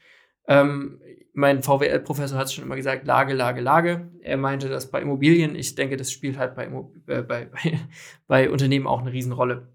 Ähm, 0.48 1.00
mein 1.34 1.64
VWL-Professor 1.64 2.38
hat 2.38 2.48
es 2.48 2.54
schon 2.54 2.64
immer 2.64 2.76
gesagt, 2.76 3.08
Lage, 3.08 3.34
Lage, 3.34 3.62
Lage. 3.62 4.12
Er 4.22 4.38
meinte 4.38 4.70
das 4.70 4.92
bei 4.92 5.02
Immobilien. 5.02 5.56
Ich 5.56 5.76
denke, 5.76 5.98
das 5.98 6.12
spielt 6.12 6.38
halt 6.38 6.56
bei, 6.56 6.66
äh, 6.66 7.22
bei, 7.22 7.46
bei, 7.46 7.80
bei, 8.28 8.50
Unternehmen 8.50 8.88
auch 8.88 9.02
eine 9.02 9.12
Riesenrolle. 9.12 9.68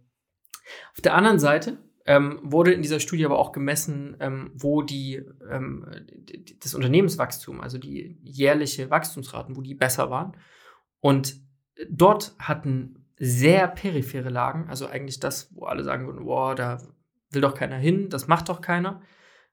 Auf 0.93 1.01
der 1.01 1.15
anderen 1.15 1.39
Seite 1.39 1.79
ähm, 2.07 2.39
wurde 2.43 2.73
in 2.73 2.83
dieser 2.83 3.01
Studie 3.01 3.25
aber 3.25 3.39
auch 3.39 3.53
gemessen, 3.53 4.17
ähm, 4.21 4.51
wo 4.55 4.83
die, 4.83 5.23
ähm, 5.51 5.87
das 6.63 6.75
Unternehmenswachstum, 6.75 7.61
also 7.61 7.79
die 7.79 8.19
jährliche 8.23 8.91
Wachstumsraten, 8.91 9.57
wo 9.57 9.61
die 9.61 9.75
besser 9.75 10.11
waren. 10.11 10.37
Und 11.01 11.41
dort 11.91 12.35
hatten 12.39 13.07
sehr 13.17 13.67
periphere 13.67 14.29
Lagen, 14.29 14.69
also 14.69 14.87
eigentlich 14.87 15.19
das, 15.19 15.53
wo 15.55 15.65
alle 15.65 15.83
sagen 15.83 16.07
würden, 16.07 16.25
boah, 16.25 16.55
da 16.55 16.79
will 17.31 17.43
doch 17.43 17.55
keiner 17.55 17.77
hin, 17.77 18.09
das 18.11 18.29
macht 18.29 18.49
doch 18.49 18.61
keiner 18.61 19.03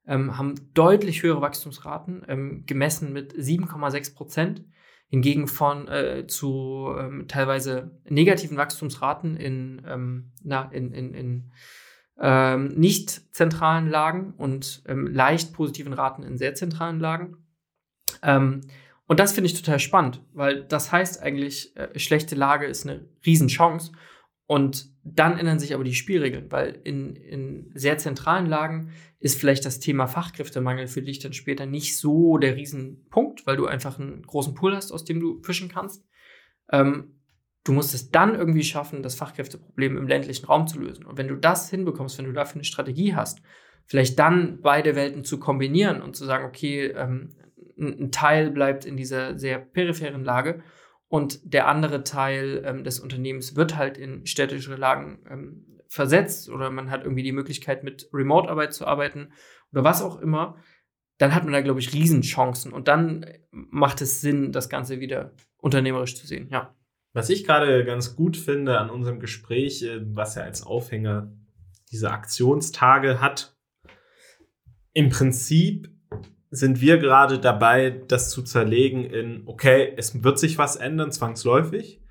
ähm, 0.08 0.38
haben 0.38 0.56
deutlich 0.74 1.24
höhere 1.24 1.42
Wachstumsraten, 1.42 2.24
ähm, 2.28 2.64
gemessen 2.66 3.14
mit 3.14 3.34
7,6 3.34 4.16
Prozent. 4.16 4.64
Hingegen 5.08 5.48
von 5.48 5.88
äh, 5.88 6.26
zu 6.26 6.90
ähm, 6.98 7.28
teilweise 7.28 8.02
negativen 8.10 8.58
Wachstumsraten 8.58 9.38
in, 9.38 9.84
ähm, 9.88 10.32
na, 10.44 10.64
in, 10.72 10.92
in, 10.92 11.14
in 11.14 11.52
ähm, 12.20 12.70
nicht 12.70 13.34
zentralen 13.34 13.88
Lagen 13.88 14.34
und 14.36 14.84
ähm, 14.88 15.06
leicht 15.06 15.54
positiven 15.54 15.94
Raten 15.94 16.24
in 16.24 16.38
sehr 16.38 16.56
zentralen 16.56 17.00
Lagen. 17.00 17.38
und 19.08 19.20
das 19.20 19.34
finde 19.34 19.50
ich 19.50 19.62
total 19.62 19.80
spannend, 19.80 20.24
weil 20.34 20.64
das 20.64 20.92
heißt 20.92 21.22
eigentlich, 21.22 21.76
äh, 21.78 21.98
schlechte 22.00 22.36
Lage 22.36 22.66
ist 22.66 22.88
eine 22.88 23.08
Riesenchance. 23.26 23.92
Und 24.48 24.90
dann 25.04 25.38
ändern 25.38 25.60
sich 25.60 25.74
aber 25.74 25.84
die 25.84 25.96
Spielregeln, 25.96 26.52
weil 26.52 26.80
in, 26.84 27.16
in 27.16 27.72
sehr 27.74 27.98
zentralen 27.98 28.46
Lagen 28.46 28.92
ist 29.20 29.40
vielleicht 29.40 29.66
das 29.66 29.80
Thema 29.80 30.06
Fachkräftemangel 30.06 30.88
für 30.88 31.02
dich 31.02 31.20
dann 31.20 31.34
später 31.34 31.66
nicht 31.66 31.98
so 31.98 32.38
der 32.38 32.56
Riesenpunkt, 32.56 33.48
weil 33.48 33.58
du 33.58 33.66
einfach 33.66 34.00
einen 34.00 34.22
großen 34.22 34.54
Pool 34.54 34.76
hast, 34.76 34.92
aus 34.92 35.04
dem 35.04 35.20
du 35.20 35.42
fischen 35.42 35.70
kannst. 35.70 36.06
Ähm, 36.72 37.16
du 37.64 37.74
musst 37.74 37.96
es 37.96 38.12
dann 38.12 38.36
irgendwie 38.36 38.64
schaffen, 38.64 39.02
das 39.02 39.16
Fachkräfteproblem 39.16 39.98
im 39.98 40.08
ländlichen 40.08 40.46
Raum 40.46 40.68
zu 40.68 40.80
lösen. 40.80 41.06
Und 41.06 41.18
wenn 41.18 41.28
du 41.28 41.36
das 41.36 41.72
hinbekommst, 41.72 42.20
wenn 42.20 42.26
du 42.26 42.34
dafür 42.34 42.56
eine 42.56 42.66
Strategie 42.66 43.16
hast, 43.16 43.42
vielleicht 43.88 44.20
dann 44.20 44.62
beide 44.62 44.96
Welten 44.96 45.24
zu 45.24 45.40
kombinieren 45.40 46.04
und 46.04 46.16
zu 46.16 46.26
sagen, 46.26 46.46
okay, 46.46 46.88
ähm, 46.96 47.36
ein 47.78 48.12
Teil 48.12 48.52
bleibt 48.52 48.86
in 48.86 48.96
dieser 48.96 49.38
sehr 49.40 49.58
peripheren 49.60 50.24
Lage 50.24 50.64
und 51.16 51.40
der 51.46 51.70
andere 51.70 52.04
Teil 52.04 52.62
ähm, 52.66 52.84
des 52.84 53.00
Unternehmens 53.00 53.56
wird 53.56 53.78
halt 53.78 53.98
in 53.98 54.26
städtische 54.26 54.76
Lagen 54.76 55.20
ähm, 55.30 55.80
versetzt 55.88 56.50
oder 56.50 56.70
man 56.70 56.92
hat 56.92 57.04
irgendwie 57.04 57.24
die 57.24 57.32
Möglichkeit, 57.32 57.86
mit 57.86 58.10
Remote-Arbeit 58.12 58.74
zu 58.74 58.86
arbeiten 58.86 59.32
oder 59.72 59.86
was 59.86 60.02
auch 60.02 60.20
immer, 60.20 60.58
dann 61.18 61.34
hat 61.34 61.46
man 61.46 61.54
da, 61.54 61.62
glaube 61.62 61.80
ich, 61.80 61.94
Riesenchancen. 61.94 62.74
Und 62.74 62.90
dann 62.90 63.26
macht 63.50 64.02
es 64.02 64.20
Sinn, 64.20 64.52
das 64.52 64.68
Ganze 64.68 65.00
wieder 65.00 65.32
unternehmerisch 65.56 66.18
zu 66.18 66.28
sehen, 66.28 66.50
ja. 66.52 66.76
Was 67.14 67.30
ich 67.30 67.46
gerade 67.46 67.86
ganz 67.86 68.18
gut 68.18 68.36
finde 68.36 68.78
an 68.78 68.90
unserem 68.90 69.22
Gespräch, 69.22 69.84
äh, 69.84 70.02
was 70.04 70.36
ja 70.36 70.42
als 70.42 70.64
Aufhänger 70.64 71.32
diese 71.92 72.12
Aktionstage 72.12 73.22
hat, 73.22 73.56
im 74.92 75.08
Prinzip 75.08 75.95
sind 76.56 76.82
wir 76.82 76.98
gerade 76.98 77.40
dabei, 77.40 77.90
das 78.08 78.30
zu 78.30 78.44
zerlegen 78.44 79.04
in, 79.04 79.44
okay, 79.46 79.94
es 79.98 80.24
wird 80.24 80.40
sich 80.40 80.58
was 80.58 80.76
ändern, 80.76 81.12
zwangsläufig, 81.12 82.02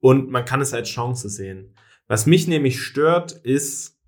und 0.00 0.30
man 0.30 0.44
kann 0.44 0.60
es 0.60 0.74
als 0.74 0.88
Chance 0.90 1.28
sehen. 1.28 1.74
Was 2.08 2.26
mich 2.26 2.46
nämlich 2.46 2.80
stört, 2.82 3.32
ist 3.32 3.98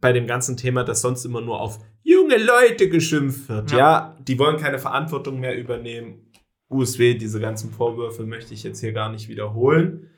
bei 0.00 0.12
dem 0.12 0.26
ganzen 0.26 0.56
Thema, 0.56 0.84
dass 0.84 1.02
sonst 1.02 1.24
immer 1.24 1.40
nur 1.40 1.60
auf 1.60 1.78
junge 2.02 2.38
Leute 2.38 2.88
geschimpft 2.88 3.48
wird. 3.48 3.70
Ja, 3.72 3.78
ja 3.78 4.18
die 4.26 4.38
wollen 4.38 4.56
keine 4.56 4.78
Verantwortung 4.78 5.40
mehr 5.40 5.56
übernehmen. 5.56 6.30
USW, 6.70 7.14
diese 7.14 7.38
ganzen 7.38 7.70
Vorwürfe 7.70 8.24
möchte 8.24 8.54
ich 8.54 8.62
jetzt 8.62 8.80
hier 8.80 8.92
gar 8.92 9.10
nicht 9.10 9.28
wiederholen. 9.28 10.08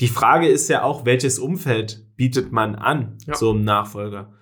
Die 0.00 0.08
Frage 0.08 0.48
ist 0.48 0.68
ja 0.68 0.82
auch, 0.84 1.04
welches 1.04 1.38
Umfeld 1.38 2.06
bietet 2.16 2.52
man 2.52 2.76
an, 2.76 3.18
ja. 3.26 3.34
so 3.34 3.50
einem 3.50 3.64
Nachfolger? 3.64 4.32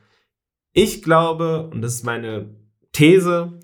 Ich 0.72 1.02
glaube, 1.02 1.68
und 1.72 1.82
das 1.82 1.94
ist 1.94 2.04
meine 2.04 2.54
These, 2.92 3.58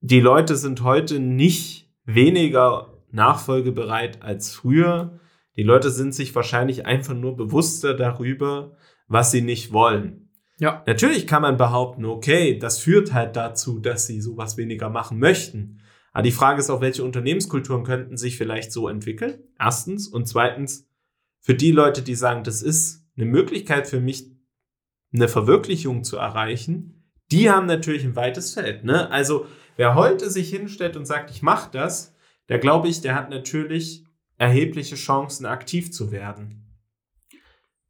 die 0.00 0.20
Leute 0.20 0.56
sind 0.56 0.82
heute 0.82 1.18
nicht 1.18 1.90
weniger 2.04 3.02
nachfolgebereit 3.10 4.22
als 4.22 4.52
früher. 4.52 5.18
Die 5.56 5.62
Leute 5.62 5.90
sind 5.90 6.14
sich 6.14 6.34
wahrscheinlich 6.34 6.86
einfach 6.86 7.14
nur 7.14 7.36
bewusster 7.36 7.94
darüber, 7.94 8.76
was 9.08 9.30
sie 9.30 9.42
nicht 9.42 9.72
wollen. 9.72 10.30
Ja. 10.60 10.82
Natürlich 10.86 11.26
kann 11.26 11.42
man 11.42 11.56
behaupten, 11.56 12.04
okay, 12.04 12.58
das 12.58 12.78
führt 12.78 13.12
halt 13.12 13.36
dazu, 13.36 13.78
dass 13.78 14.06
sie 14.06 14.20
sowas 14.20 14.56
weniger 14.56 14.90
machen 14.90 15.18
möchten. 15.18 15.80
Aber 16.12 16.22
die 16.22 16.32
Frage 16.32 16.60
ist 16.60 16.70
auch, 16.70 16.80
welche 16.80 17.04
Unternehmenskulturen 17.04 17.84
könnten 17.84 18.16
sich 18.16 18.36
vielleicht 18.36 18.72
so 18.72 18.88
entwickeln? 18.88 19.44
Erstens. 19.58 20.08
Und 20.08 20.26
zweitens, 20.26 20.88
für 21.40 21.54
die 21.54 21.70
Leute, 21.70 22.02
die 22.02 22.14
sagen, 22.14 22.42
das 22.44 22.62
ist 22.62 23.06
eine 23.16 23.26
Möglichkeit 23.26 23.86
für 23.86 24.00
mich, 24.00 24.30
eine 25.12 25.28
Verwirklichung 25.28 26.04
zu 26.04 26.16
erreichen, 26.16 26.97
die 27.30 27.50
haben 27.50 27.66
natürlich 27.66 28.04
ein 28.04 28.16
weites 28.16 28.54
Feld. 28.54 28.84
Ne? 28.84 29.10
Also 29.10 29.46
Wer 29.78 29.94
heute 29.94 30.28
sich 30.28 30.50
hinstellt 30.50 30.96
und 30.96 31.06
sagt, 31.06 31.30
ich 31.30 31.40
mache 31.40 31.70
das, 31.70 32.12
der 32.48 32.58
glaube 32.58 32.88
ich, 32.88 33.00
der 33.00 33.14
hat 33.14 33.30
natürlich 33.30 34.04
erhebliche 34.36 34.96
Chancen, 34.96 35.46
aktiv 35.46 35.92
zu 35.92 36.10
werden. 36.10 36.64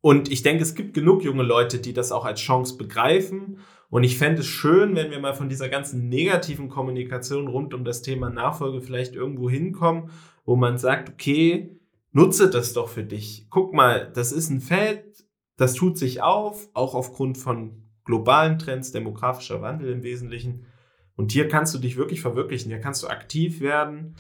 Und 0.03 0.31
ich 0.31 0.43
denke, 0.43 0.63
es 0.63 0.75
gibt 0.75 0.93
genug 0.93 1.25
junge 1.25 1.45
Leute, 1.45 1.79
die 1.79 1.95
das 1.95 2.13
auch 2.13 2.27
als 2.27 2.41
Chance 2.41 2.77
begreifen. 2.77 3.61
Und 3.89 4.05
ich 4.05 4.19
fände 4.19 4.43
es 4.43 4.47
schön, 4.47 4.97
wenn 4.97 5.11
wir 5.11 5.19
mal 5.19 5.33
von 5.33 5.49
dieser 5.49 5.71
ganzen 5.71 6.11
negativen 6.11 6.69
Kommunikation 6.69 7.49
rund 7.49 7.73
um 7.73 7.87
das 7.87 8.03
Thema 8.03 8.29
Nachfolge 8.29 8.83
vielleicht 8.83 9.15
irgendwo 9.15 9.49
hinkommen, 9.49 10.11
wo 10.45 10.57
man 10.57 10.77
sagt, 10.77 11.09
okay, 11.09 11.75
nutze 12.13 12.51
das 12.51 12.75
doch 12.75 12.91
für 12.91 13.05
dich. 13.05 13.47
Guck 13.49 13.73
mal, 13.73 14.13
das 14.15 14.33
ist 14.33 14.51
ein 14.51 14.61
Feld, 14.61 15.25
das 15.57 15.73
tut 15.73 15.97
sich 15.97 16.21
auf, 16.21 16.69
auch 16.75 16.95
aufgrund 16.95 17.39
von 17.39 17.88
globalen 18.09 18.59
Trends, 18.59 18.91
demografischer 18.91 19.61
Wandel 19.61 19.93
im 19.93 20.03
Wesentlichen. 20.03 20.65
Und 21.15 21.31
hier 21.31 21.47
kannst 21.47 21.75
du 21.75 21.79
dich 21.79 21.99
wirklich 21.99 22.23
verwirklichen, 22.23 22.71
hier 22.71 22.81
kannst 22.81 23.03
du 23.03 23.09
aktiv 23.09 23.61
werden. 23.61 24.17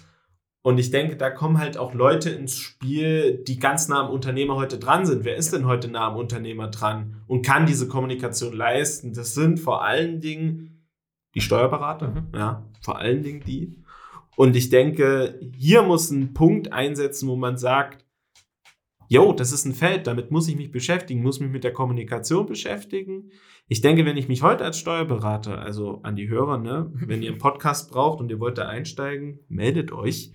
Und 0.61 0.76
ich 0.76 0.90
denke, 0.90 1.16
da 1.16 1.30
kommen 1.30 1.59
halt 1.59 1.78
auch 1.78 1.95
Leute 1.95 2.28
ins 2.28 2.59
Spiel, 2.59 3.42
die 3.49 3.59
ganz 3.59 3.88
nah 3.88 4.04
am 4.04 4.11
Unternehmer 4.11 4.57
heute 4.57 4.78
dran 4.78 5.07
sind. 5.07 5.25
Wer 5.25 5.37
ist 5.37 5.54
denn 5.54 5.64
heute 5.64 5.88
nah 5.88 6.09
am 6.09 6.16
Unternehmer 6.16 6.68
dran 6.68 7.23
und 7.26 7.47
kann 7.47 7.64
diese 7.64 7.88
Kommunikation 7.88 8.52
leisten? 8.52 9.14
Das 9.14 9.33
sind 9.33 9.59
vor 9.59 9.83
allen 9.83 10.21
Dingen 10.21 10.87
die 11.35 11.40
Steuerberater, 11.40 12.09
mhm. 12.09 12.26
ja, 12.35 12.66
vor 12.83 12.99
allen 12.99 13.23
Dingen 13.23 13.40
die. 13.40 13.83
Und 14.37 14.54
ich 14.54 14.68
denke, 14.68 15.40
hier 15.57 15.83
muss 15.83 16.11
ein 16.11 16.35
Punkt 16.35 16.75
einsetzen, 16.75 17.26
wo 17.26 17.37
man 17.37 17.57
sagt, 17.57 18.04
jo, 19.08 19.32
das 19.32 19.52
ist 19.52 19.64
ein 19.64 19.74
Feld, 19.74 20.06
damit 20.06 20.30
muss 20.30 20.48
ich 20.48 20.56
mich 20.56 20.70
beschäftigen, 20.70 21.22
muss 21.22 21.40
mich 21.40 21.50
mit 21.50 21.64
der 21.64 21.72
Kommunikation 21.72 22.46
beschäftigen. 22.46 23.30
Ich 23.66 23.80
denke, 23.80 24.04
wenn 24.04 24.16
ich 24.16 24.28
mich 24.28 24.42
heute 24.42 24.64
als 24.64 24.78
Steuerberater, 24.78 25.58
also 25.58 26.00
an 26.02 26.14
die 26.14 26.28
Hörer, 26.28 26.58
ne, 26.58 26.90
wenn 26.94 27.22
ihr 27.22 27.30
einen 27.30 27.38
Podcast 27.40 27.90
braucht 27.90 28.20
und 28.20 28.30
ihr 28.30 28.38
wollt 28.38 28.58
da 28.58 28.68
einsteigen, 28.68 29.40
meldet 29.48 29.92
euch. 29.92 30.32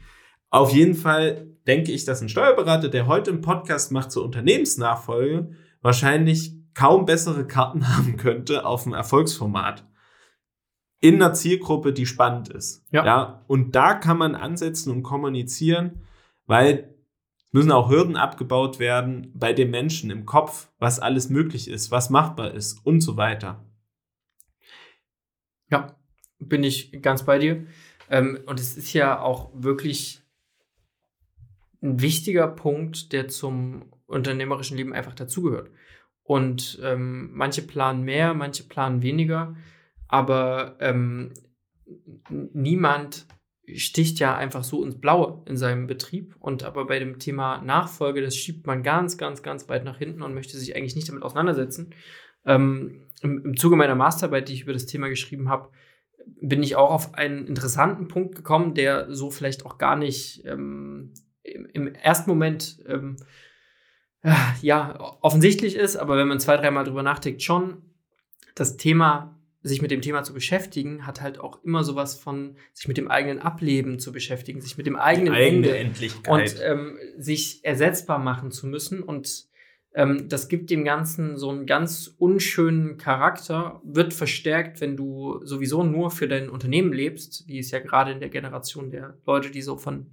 Auf 0.50 0.74
jeden 0.74 0.96
Fall 0.96 1.48
denke 1.68 1.92
ich, 1.92 2.06
dass 2.06 2.22
ein 2.22 2.30
Steuerberater, 2.30 2.90
der 2.90 3.08
heute 3.08 3.32
einen 3.32 3.42
Podcast 3.42 3.92
macht 3.92 4.12
zur 4.12 4.26
Unternehmensnachfolge, 4.26 5.52
wahrscheinlich 5.82 6.56
kaum 6.74 7.06
bessere 7.06 7.46
Karten 7.46 7.88
haben 7.96 8.18
könnte 8.18 8.66
auf 8.66 8.84
dem 8.84 8.94
Erfolgsformat. 8.94 9.88
In 11.00 11.16
einer 11.16 11.34
Zielgruppe, 11.34 11.92
die 11.92 12.06
spannend 12.06 12.50
ist. 12.50 12.86
Ja. 12.92 13.06
ja. 13.06 13.46
Und 13.48 13.76
da 13.76 13.94
kann 13.94 14.18
man 14.18 14.36
ansetzen 14.36 14.90
und 14.90 15.04
kommunizieren, 15.04 16.02
weil 16.46 16.93
müssen 17.54 17.72
auch 17.72 17.90
Hürden 17.90 18.18
abgebaut 18.18 18.80
werden 18.80 19.32
bei 19.34 19.54
den 19.54 19.70
Menschen 19.70 20.10
im 20.10 20.26
Kopf, 20.26 20.70
was 20.80 21.00
alles 21.00 21.30
möglich 21.30 21.70
ist, 21.70 21.92
was 21.92 22.10
machbar 22.10 22.52
ist 22.54 22.86
und 22.86 23.02
so 23.02 23.16
weiter. 23.16 23.64
Ja, 25.70 25.96
bin 26.40 26.64
ich 26.64 27.02
ganz 27.02 27.24
bei 27.24 27.38
dir. 27.38 27.66
Ähm, 28.10 28.40
und 28.48 28.60
es 28.60 28.76
ist 28.76 28.92
ja 28.94 29.22
auch 29.22 29.52
wirklich 29.54 30.22
ein 31.82 32.02
wichtiger 32.02 32.48
Punkt, 32.48 33.14
der 33.14 33.28
zum 33.28 33.86
unternehmerischen 34.08 34.78
Leben 34.78 34.94
einfach 34.94 35.16
dazugehört. 35.16 35.70
Und 36.24 36.80
ähm, 36.84 37.32
manche 37.34 37.62
planen 37.62 38.04
mehr, 38.04 38.34
manche 38.34 38.64
planen 38.64 39.02
weniger, 39.02 39.56
aber 40.08 40.78
ähm, 40.80 41.34
niemand 42.30 43.28
sticht 43.76 44.20
ja 44.20 44.36
einfach 44.36 44.64
so 44.64 44.84
ins 44.84 45.00
Blaue 45.00 45.42
in 45.46 45.58
seinem 45.58 45.88
Betrieb. 45.88 46.36
Und 46.40 46.64
aber 46.64 46.86
bei 46.86 47.00
dem 47.00 47.20
Thema 47.20 47.62
Nachfolge, 47.62 48.22
das 48.22 48.36
schiebt 48.36 48.68
man 48.68 48.84
ganz, 48.84 49.18
ganz, 49.18 49.44
ganz 49.44 49.70
weit 49.70 49.86
nach 49.86 49.98
hinten 49.98 50.22
und 50.22 50.34
möchte 50.34 50.58
sich 50.58 50.76
eigentlich 50.76 50.96
nicht 50.96 51.10
damit 51.10 51.24
auseinandersetzen. 51.24 51.94
Ähm, 52.46 53.06
im, 53.22 53.44
Im 53.46 53.58
Zuge 53.58 53.76
meiner 53.76 53.96
Masterarbeit, 53.96 54.50
die 54.50 54.54
ich 54.54 54.64
über 54.64 54.74
das 54.74 54.86
Thema 54.86 55.08
geschrieben 55.08 55.50
habe, 55.50 55.70
bin 56.42 56.64
ich 56.64 56.76
auch 56.76 56.92
auf 56.92 57.16
einen 57.16 57.48
interessanten 57.48 58.08
Punkt 58.08 58.36
gekommen, 58.36 58.74
der 58.74 59.14
so 59.14 59.32
vielleicht 59.32 59.66
auch 59.66 59.78
gar 59.78 59.96
nicht 59.96 60.46
ähm, 60.46 61.14
im, 61.44 61.66
im, 61.74 61.96
ersten 61.96 62.30
Moment 62.30 62.80
ähm, 62.88 63.18
ja 64.62 65.00
offensichtlich 65.22 65.76
ist, 65.76 65.98
aber 65.98 66.18
wenn 66.18 66.28
man 66.28 66.40
zwei, 66.40 66.58
dreimal 66.58 66.86
drüber 66.86 67.04
nachdenkt, 67.04 67.44
schon 67.44 67.82
das 68.56 68.78
Thema 68.78 69.38
sich 69.64 69.82
mit 69.82 69.92
dem 69.92 70.02
Thema 70.02 70.24
zu 70.24 70.34
beschäftigen, 70.34 71.08
hat 71.08 71.22
halt 71.22 71.40
auch 71.40 71.64
immer 71.64 71.84
sowas 71.84 72.20
von 72.20 72.58
sich 72.74 72.88
mit 72.88 72.98
dem 72.98 73.10
eigenen 73.10 73.40
Ableben 73.40 73.98
zu 73.98 74.12
beschäftigen, 74.12 74.62
sich 74.62 74.78
mit 74.78 74.86
dem 74.86 74.98
eigenen 74.98 75.34
Die 75.34 75.40
eigene 75.40 75.68
Ende 75.70 75.78
Endlichkeit 75.78 76.28
und 76.32 76.62
ähm, 76.62 76.98
sich 77.18 77.64
ersetzbar 77.64 78.20
machen 78.20 78.52
zu 78.52 78.68
müssen 78.68 79.02
und 79.02 79.48
ähm, 79.96 80.28
das 80.28 80.48
gibt 80.48 80.70
dem 80.70 80.84
Ganzen 80.84 81.38
so 81.38 81.50
einen 81.50 81.66
ganz 81.66 82.16
unschönen 82.18 82.98
Charakter, 82.98 83.80
wird 83.84 84.14
verstärkt, 84.14 84.82
wenn 84.82 84.98
du 84.98 85.40
sowieso 85.44 85.84
nur 85.84 86.10
für 86.10 86.28
dein 86.28 86.50
Unternehmen 86.50 86.92
lebst, 86.92 87.48
wie 87.48 87.60
es 87.60 87.72
ja 87.72 87.80
gerade 87.80 88.12
in 88.12 88.20
der 88.20 88.30
Generation 88.30 88.90
der 88.90 89.18
Leute, 89.26 89.52
die 89.52 89.62
so 89.62 89.78
von, 89.78 90.08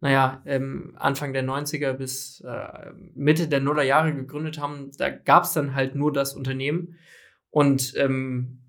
naja, 0.00 0.42
ähm, 0.46 0.94
Anfang 0.96 1.32
der 1.32 1.44
90er 1.44 1.94
bis 1.94 2.42
äh, 2.42 2.92
Mitte 3.14 3.48
der 3.48 3.60
Nullerjahre 3.60 4.14
gegründet 4.14 4.60
haben, 4.60 4.92
da 4.98 5.10
gab 5.10 5.44
es 5.44 5.52
dann 5.52 5.74
halt 5.74 5.96
nur 5.96 6.12
das 6.12 6.34
Unternehmen. 6.34 6.96
Und 7.50 7.94
ähm, 7.96 8.60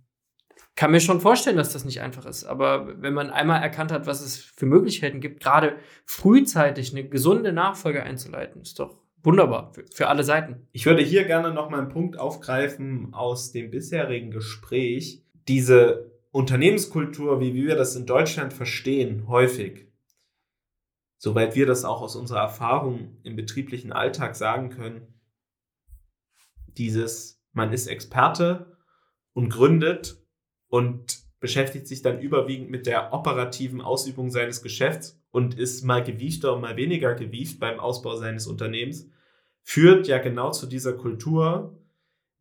kann 0.75 0.91
mir 0.91 0.99
schon 0.99 1.21
vorstellen, 1.21 1.55
dass 1.57 1.71
das 1.71 1.85
nicht 1.85 2.01
einfach 2.01 2.25
ist. 2.25 2.43
Aber 2.43 3.01
wenn 3.01 3.13
man 3.13 3.29
einmal 3.29 3.61
erkannt 3.61 3.91
hat, 3.91 4.07
was 4.07 4.21
es 4.21 4.37
für 4.37 4.65
Möglichkeiten 4.65 5.21
gibt, 5.21 5.41
gerade 5.41 5.77
frühzeitig 6.05 6.91
eine 6.91 7.07
gesunde 7.07 7.53
Nachfolge 7.53 8.03
einzuleiten, 8.03 8.61
ist 8.61 8.79
doch 8.79 8.97
wunderbar 9.23 9.73
für, 9.73 9.85
für 9.91 10.07
alle 10.07 10.23
Seiten. 10.23 10.67
Ich 10.73 10.85
würde 10.85 11.01
hier 11.01 11.23
gerne 11.23 11.53
noch 11.53 11.69
mal 11.69 11.79
einen 11.79 11.89
Punkt 11.89 12.19
aufgreifen 12.19 13.13
aus 13.13 13.53
dem 13.53 13.71
bisherigen 13.71 14.31
Gespräch. 14.31 15.23
Diese 15.47 16.11
Unternehmenskultur, 16.31 17.39
wie 17.39 17.53
wir 17.53 17.75
das 17.75 17.95
in 17.95 18.05
Deutschland 18.05 18.51
verstehen, 18.51 19.27
häufig, 19.29 19.87
soweit 21.17 21.55
wir 21.55 21.65
das 21.65 21.85
auch 21.85 22.01
aus 22.01 22.17
unserer 22.17 22.41
Erfahrung 22.41 23.17
im 23.23 23.37
betrieblichen 23.37 23.93
Alltag 23.93 24.35
sagen 24.35 24.69
können, 24.69 25.13
dieses, 26.67 27.41
man 27.53 27.71
ist 27.71 27.87
Experte 27.87 28.77
und 29.31 29.49
gründet 29.49 30.24
und 30.75 31.23
beschäftigt 31.39 31.87
sich 31.87 32.01
dann 32.01 32.19
überwiegend 32.19 32.69
mit 32.69 32.85
der 32.85 33.13
operativen 33.13 33.79
Ausübung 33.79 34.29
seines 34.29 34.61
Geschäfts 34.61 35.17
und 35.31 35.57
ist 35.57 35.85
mal 35.85 36.03
gewiefter 36.03 36.53
und 36.53 36.59
mal 36.59 36.75
weniger 36.75 37.15
gewieft 37.15 37.61
beim 37.61 37.79
Ausbau 37.79 38.17
seines 38.17 38.45
Unternehmens, 38.45 39.09
führt 39.63 40.05
ja 40.09 40.17
genau 40.17 40.51
zu 40.51 40.65
dieser 40.65 40.91
Kultur, 40.91 41.79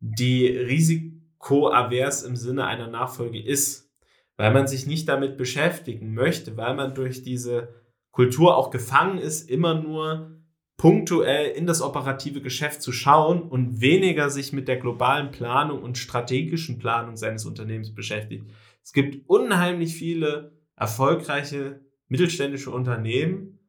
die 0.01 0.47
risikoavers 0.47 2.23
im 2.23 2.35
Sinne 2.35 2.65
einer 2.65 2.87
Nachfolge 2.87 3.41
ist, 3.41 3.89
weil 4.35 4.51
man 4.51 4.67
sich 4.67 4.85
nicht 4.85 5.07
damit 5.07 5.37
beschäftigen 5.37 6.13
möchte, 6.13 6.57
weil 6.57 6.75
man 6.75 6.93
durch 6.93 7.23
diese 7.23 7.73
Kultur 8.11 8.57
auch 8.57 8.69
gefangen 8.69 9.17
ist, 9.17 9.49
immer 9.49 9.81
nur 9.81 10.41
punktuell 10.77 11.51
in 11.51 11.65
das 11.65 11.81
operative 11.81 12.41
Geschäft 12.41 12.81
zu 12.81 12.91
schauen 12.91 13.41
und 13.41 13.81
weniger 13.81 14.29
sich 14.29 14.53
mit 14.53 14.67
der 14.67 14.77
globalen 14.77 15.31
Planung 15.31 15.81
und 15.81 15.97
strategischen 15.97 16.79
Planung 16.79 17.15
seines 17.15 17.45
Unternehmens 17.45 17.93
beschäftigt. 17.95 18.45
Es 18.83 18.93
gibt 18.93 19.27
unheimlich 19.29 19.95
viele 19.95 20.51
erfolgreiche 20.75 21.81
mittelständische 22.07 22.71
Unternehmen, 22.71 23.59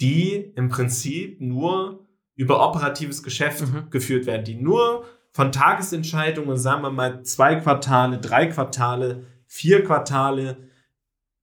die 0.00 0.52
im 0.56 0.68
Prinzip 0.68 1.40
nur 1.40 2.08
über 2.34 2.68
operatives 2.68 3.22
Geschäft 3.22 3.60
mhm. 3.60 3.90
geführt 3.90 4.26
werden, 4.26 4.44
die 4.44 4.56
nur 4.56 5.04
von 5.30 5.52
Tagesentscheidungen, 5.52 6.56
sagen 6.56 6.82
wir 6.82 6.90
mal 6.90 7.22
zwei 7.22 7.56
Quartale, 7.56 8.18
drei 8.18 8.46
Quartale, 8.46 9.26
vier 9.46 9.84
Quartale 9.84 10.68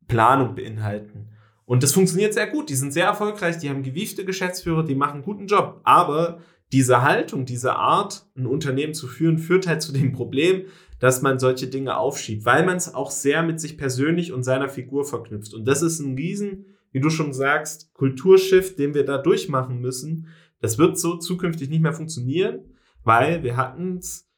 Planung 0.07 0.55
beinhalten. 0.55 1.30
Und 1.71 1.83
das 1.83 1.93
funktioniert 1.93 2.33
sehr 2.33 2.47
gut. 2.47 2.69
Die 2.69 2.75
sind 2.75 2.91
sehr 2.91 3.05
erfolgreich, 3.05 3.57
die 3.57 3.69
haben 3.69 3.81
gewiefte 3.81 4.25
Geschäftsführer, 4.25 4.83
die 4.83 4.93
machen 4.93 5.13
einen 5.13 5.23
guten 5.23 5.47
Job. 5.47 5.79
Aber 5.85 6.41
diese 6.73 7.01
Haltung, 7.01 7.45
diese 7.45 7.77
Art, 7.77 8.25
ein 8.35 8.45
Unternehmen 8.45 8.93
zu 8.93 9.07
führen, 9.07 9.37
führt 9.37 9.67
halt 9.67 9.81
zu 9.81 9.93
dem 9.93 10.11
Problem, 10.11 10.63
dass 10.99 11.21
man 11.21 11.39
solche 11.39 11.67
Dinge 11.67 11.95
aufschiebt, 11.95 12.43
weil 12.43 12.65
man 12.65 12.75
es 12.75 12.93
auch 12.93 13.09
sehr 13.09 13.41
mit 13.41 13.61
sich 13.61 13.77
persönlich 13.77 14.33
und 14.33 14.43
seiner 14.43 14.67
Figur 14.67 15.05
verknüpft. 15.05 15.53
Und 15.53 15.63
das 15.63 15.81
ist 15.81 16.01
ein 16.01 16.15
riesen, 16.15 16.65
wie 16.91 16.99
du 16.99 17.09
schon 17.09 17.31
sagst, 17.31 17.93
Kulturschiff, 17.93 18.75
den 18.75 18.93
wir 18.93 19.05
da 19.05 19.17
durchmachen 19.17 19.79
müssen. 19.79 20.27
Das 20.59 20.77
wird 20.77 20.99
so 20.99 21.19
zukünftig 21.19 21.69
nicht 21.69 21.83
mehr 21.83 21.93
funktionieren, 21.93 22.65
weil 23.05 23.43
wir 23.43 23.55
hatten 23.55 23.99
es 23.99 24.29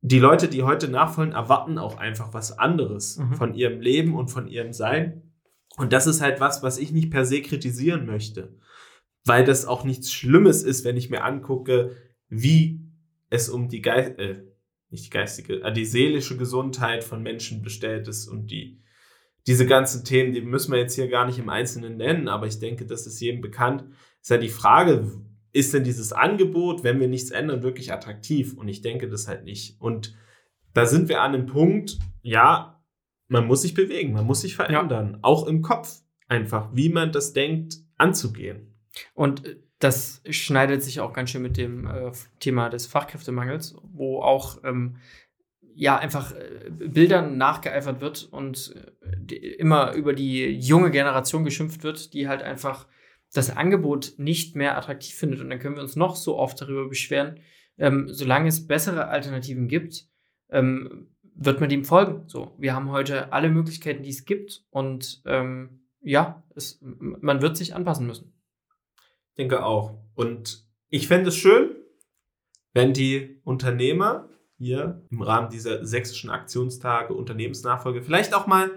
die 0.00 0.18
Leute, 0.18 0.48
die 0.48 0.64
heute 0.64 0.88
nachfolgen, 0.88 1.34
erwarten 1.34 1.78
auch 1.78 1.98
einfach 1.98 2.34
was 2.34 2.58
anderes 2.58 3.18
mhm. 3.18 3.34
von 3.34 3.54
ihrem 3.54 3.80
Leben 3.80 4.16
und 4.16 4.26
von 4.26 4.48
ihrem 4.48 4.72
Sein. 4.72 5.29
Und 5.80 5.94
das 5.94 6.06
ist 6.06 6.20
halt 6.20 6.40
was, 6.40 6.62
was 6.62 6.76
ich 6.76 6.92
nicht 6.92 7.10
per 7.10 7.24
se 7.24 7.40
kritisieren 7.40 8.04
möchte, 8.04 8.54
weil 9.24 9.44
das 9.44 9.64
auch 9.64 9.82
nichts 9.82 10.12
Schlimmes 10.12 10.62
ist, 10.62 10.84
wenn 10.84 10.98
ich 10.98 11.08
mir 11.08 11.24
angucke, 11.24 11.96
wie 12.28 12.82
es 13.30 13.48
um 13.48 13.70
die 13.70 13.80
Geist, 13.80 14.18
äh, 14.18 14.42
nicht 14.90 15.06
die 15.06 15.10
geistige, 15.10 15.62
äh, 15.62 15.72
die 15.72 15.86
seelische 15.86 16.36
Gesundheit 16.36 17.02
von 17.02 17.22
Menschen 17.22 17.62
bestellt 17.62 18.08
ist 18.08 18.28
und 18.28 18.50
die 18.50 18.82
diese 19.46 19.64
ganzen 19.64 20.04
Themen, 20.04 20.34
die 20.34 20.42
müssen 20.42 20.70
wir 20.70 20.78
jetzt 20.78 20.96
hier 20.96 21.08
gar 21.08 21.24
nicht 21.24 21.38
im 21.38 21.48
Einzelnen 21.48 21.96
nennen, 21.96 22.28
aber 22.28 22.46
ich 22.46 22.58
denke, 22.58 22.84
das 22.84 23.06
ist 23.06 23.18
jedem 23.18 23.40
bekannt. 23.40 23.84
Ist 24.20 24.28
ja 24.28 24.36
die 24.36 24.50
Frage, 24.50 25.10
ist 25.50 25.72
denn 25.72 25.82
dieses 25.82 26.12
Angebot, 26.12 26.84
wenn 26.84 27.00
wir 27.00 27.08
nichts 27.08 27.30
ändern, 27.30 27.62
wirklich 27.62 27.90
attraktiv? 27.90 28.52
Und 28.52 28.68
ich 28.68 28.82
denke 28.82 29.08
das 29.08 29.28
halt 29.28 29.44
nicht. 29.44 29.80
Und 29.80 30.14
da 30.74 30.84
sind 30.84 31.08
wir 31.08 31.22
an 31.22 31.32
einem 31.34 31.46
Punkt, 31.46 31.98
ja, 32.20 32.79
man 33.30 33.46
muss 33.46 33.62
sich 33.62 33.74
bewegen, 33.74 34.12
man 34.12 34.26
muss 34.26 34.42
sich 34.42 34.56
verändern. 34.56 35.12
Ja. 35.12 35.18
Auch 35.22 35.46
im 35.46 35.62
Kopf 35.62 36.02
einfach, 36.28 36.68
wie 36.74 36.88
man 36.88 37.12
das 37.12 37.32
denkt, 37.32 37.76
anzugehen. 37.96 38.74
Und 39.14 39.46
äh, 39.46 39.56
das 39.78 40.20
schneidet 40.28 40.82
sich 40.82 41.00
auch 41.00 41.12
ganz 41.12 41.30
schön 41.30 41.42
mit 41.42 41.56
dem 41.56 41.86
äh, 41.86 42.12
Thema 42.40 42.68
des 42.68 42.86
Fachkräftemangels, 42.86 43.76
wo 43.82 44.20
auch 44.20 44.62
ähm, 44.64 44.96
ja 45.74 45.96
einfach 45.96 46.32
äh, 46.32 46.70
Bildern 46.70 47.38
nachgeeifert 47.38 48.00
wird 48.00 48.24
und 48.24 48.74
äh, 49.30 49.34
immer 49.34 49.94
über 49.94 50.12
die 50.12 50.52
junge 50.52 50.90
Generation 50.90 51.44
geschimpft 51.44 51.84
wird, 51.84 52.12
die 52.12 52.28
halt 52.28 52.42
einfach 52.42 52.88
das 53.32 53.56
Angebot 53.56 54.14
nicht 54.16 54.56
mehr 54.56 54.76
attraktiv 54.76 55.14
findet. 55.14 55.40
Und 55.40 55.50
dann 55.50 55.60
können 55.60 55.76
wir 55.76 55.82
uns 55.82 55.94
noch 55.94 56.16
so 56.16 56.36
oft 56.36 56.60
darüber 56.60 56.88
beschweren, 56.88 57.38
ähm, 57.78 58.08
solange 58.08 58.48
es 58.48 58.66
bessere 58.66 59.06
Alternativen 59.06 59.68
gibt, 59.68 60.08
ähm, 60.50 61.06
wird 61.34 61.60
man 61.60 61.68
dem 61.68 61.84
folgen. 61.84 62.24
So, 62.28 62.54
wir 62.58 62.74
haben 62.74 62.90
heute 62.90 63.32
alle 63.32 63.48
Möglichkeiten, 63.48 64.02
die 64.02 64.10
es 64.10 64.24
gibt 64.24 64.64
und 64.70 65.22
ähm, 65.26 65.80
ja, 66.02 66.42
es, 66.54 66.78
man 66.80 67.42
wird 67.42 67.56
sich 67.56 67.74
anpassen 67.74 68.06
müssen. 68.06 68.32
Ich 69.30 69.36
denke 69.36 69.64
auch. 69.64 69.98
Und 70.14 70.66
ich 70.88 71.08
fände 71.08 71.28
es 71.28 71.36
schön, 71.36 71.76
wenn 72.72 72.92
die 72.92 73.40
Unternehmer 73.44 74.28
hier 74.56 75.02
im 75.10 75.22
Rahmen 75.22 75.50
dieser 75.50 75.84
sächsischen 75.84 76.30
Aktionstage 76.30 77.14
Unternehmensnachfolge 77.14 78.02
vielleicht 78.02 78.34
auch 78.34 78.46
mal 78.46 78.70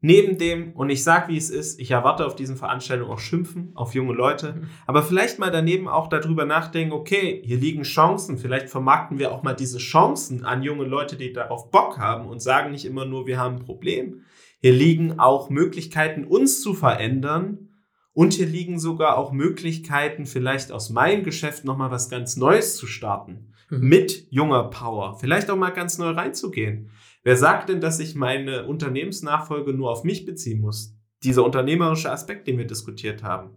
neben 0.00 0.38
dem, 0.38 0.72
und 0.72 0.90
ich 0.90 1.04
sag 1.04 1.28
wie 1.28 1.36
es 1.36 1.50
ist, 1.50 1.78
ich 1.78 1.90
erwarte 1.90 2.26
auf 2.26 2.34
diesen 2.34 2.56
Veranstaltungen 2.56 3.10
auch 3.10 3.18
Schimpfen 3.18 3.72
auf 3.74 3.94
junge 3.94 4.14
Leute, 4.14 4.54
mhm. 4.54 4.70
aber 4.86 5.02
vielleicht 5.02 5.38
mal 5.38 5.50
daneben 5.50 5.88
auch 5.88 6.08
darüber 6.08 6.44
nachdenken, 6.44 6.92
okay, 6.92 7.42
hier 7.44 7.58
liegen 7.58 7.82
Chancen, 7.82 8.38
vielleicht 8.38 8.68
vermarkten 8.68 9.18
wir 9.18 9.32
auch 9.32 9.42
mal 9.42 9.54
diese 9.54 9.78
Chancen 9.78 10.44
an 10.44 10.62
junge 10.62 10.84
Leute, 10.84 11.16
die 11.16 11.32
darauf 11.32 11.70
Bock 11.70 11.98
haben 11.98 12.28
und 12.28 12.40
sagen 12.40 12.70
nicht 12.70 12.84
immer 12.84 13.04
nur, 13.04 13.26
wir 13.26 13.38
haben 13.38 13.56
ein 13.56 13.64
Problem. 13.64 14.22
Hier 14.60 14.72
liegen 14.72 15.18
auch 15.18 15.48
Möglichkeiten, 15.48 16.24
uns 16.24 16.60
zu 16.60 16.74
verändern. 16.74 17.66
Und 18.12 18.34
hier 18.34 18.46
liegen 18.46 18.78
sogar 18.78 19.16
auch 19.16 19.32
Möglichkeiten, 19.32 20.26
vielleicht 20.26 20.72
aus 20.72 20.90
meinem 20.90 21.22
Geschäft 21.22 21.64
nochmal 21.64 21.90
was 21.90 22.10
ganz 22.10 22.36
Neues 22.36 22.76
zu 22.76 22.86
starten. 22.86 23.54
Mhm. 23.70 23.88
Mit 23.88 24.26
junger 24.30 24.64
Power. 24.64 25.18
Vielleicht 25.18 25.50
auch 25.50 25.56
mal 25.56 25.70
ganz 25.70 25.98
neu 25.98 26.10
reinzugehen. 26.10 26.90
Wer 27.22 27.36
sagt 27.36 27.68
denn, 27.68 27.80
dass 27.80 28.00
ich 28.00 28.14
meine 28.14 28.66
Unternehmensnachfolge 28.66 29.72
nur 29.72 29.90
auf 29.90 30.04
mich 30.04 30.26
beziehen 30.26 30.60
muss? 30.60 30.96
Dieser 31.22 31.44
unternehmerische 31.44 32.10
Aspekt, 32.10 32.46
den 32.46 32.58
wir 32.58 32.66
diskutiert 32.66 33.22
haben. 33.22 33.56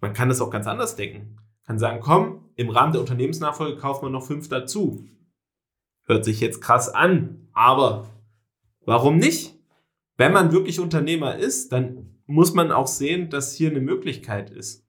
Man 0.00 0.12
kann 0.12 0.30
es 0.30 0.40
auch 0.40 0.50
ganz 0.50 0.66
anders 0.66 0.96
denken. 0.96 1.36
Kann 1.66 1.78
sagen, 1.78 2.00
komm, 2.00 2.50
im 2.56 2.70
Rahmen 2.70 2.92
der 2.92 3.00
Unternehmensnachfolge 3.00 3.76
kaufen 3.78 4.06
wir 4.06 4.10
noch 4.10 4.26
fünf 4.26 4.48
dazu. 4.48 5.06
Hört 6.06 6.24
sich 6.24 6.40
jetzt 6.40 6.60
krass 6.60 6.88
an, 6.88 7.48
aber 7.52 8.10
warum 8.84 9.16
nicht? 9.16 9.54
Wenn 10.16 10.32
man 10.32 10.52
wirklich 10.52 10.80
Unternehmer 10.80 11.36
ist, 11.36 11.72
dann 11.72 12.20
muss 12.26 12.54
man 12.54 12.70
auch 12.70 12.86
sehen, 12.86 13.30
dass 13.30 13.54
hier 13.54 13.70
eine 13.70 13.80
Möglichkeit 13.80 14.50
ist. 14.50 14.86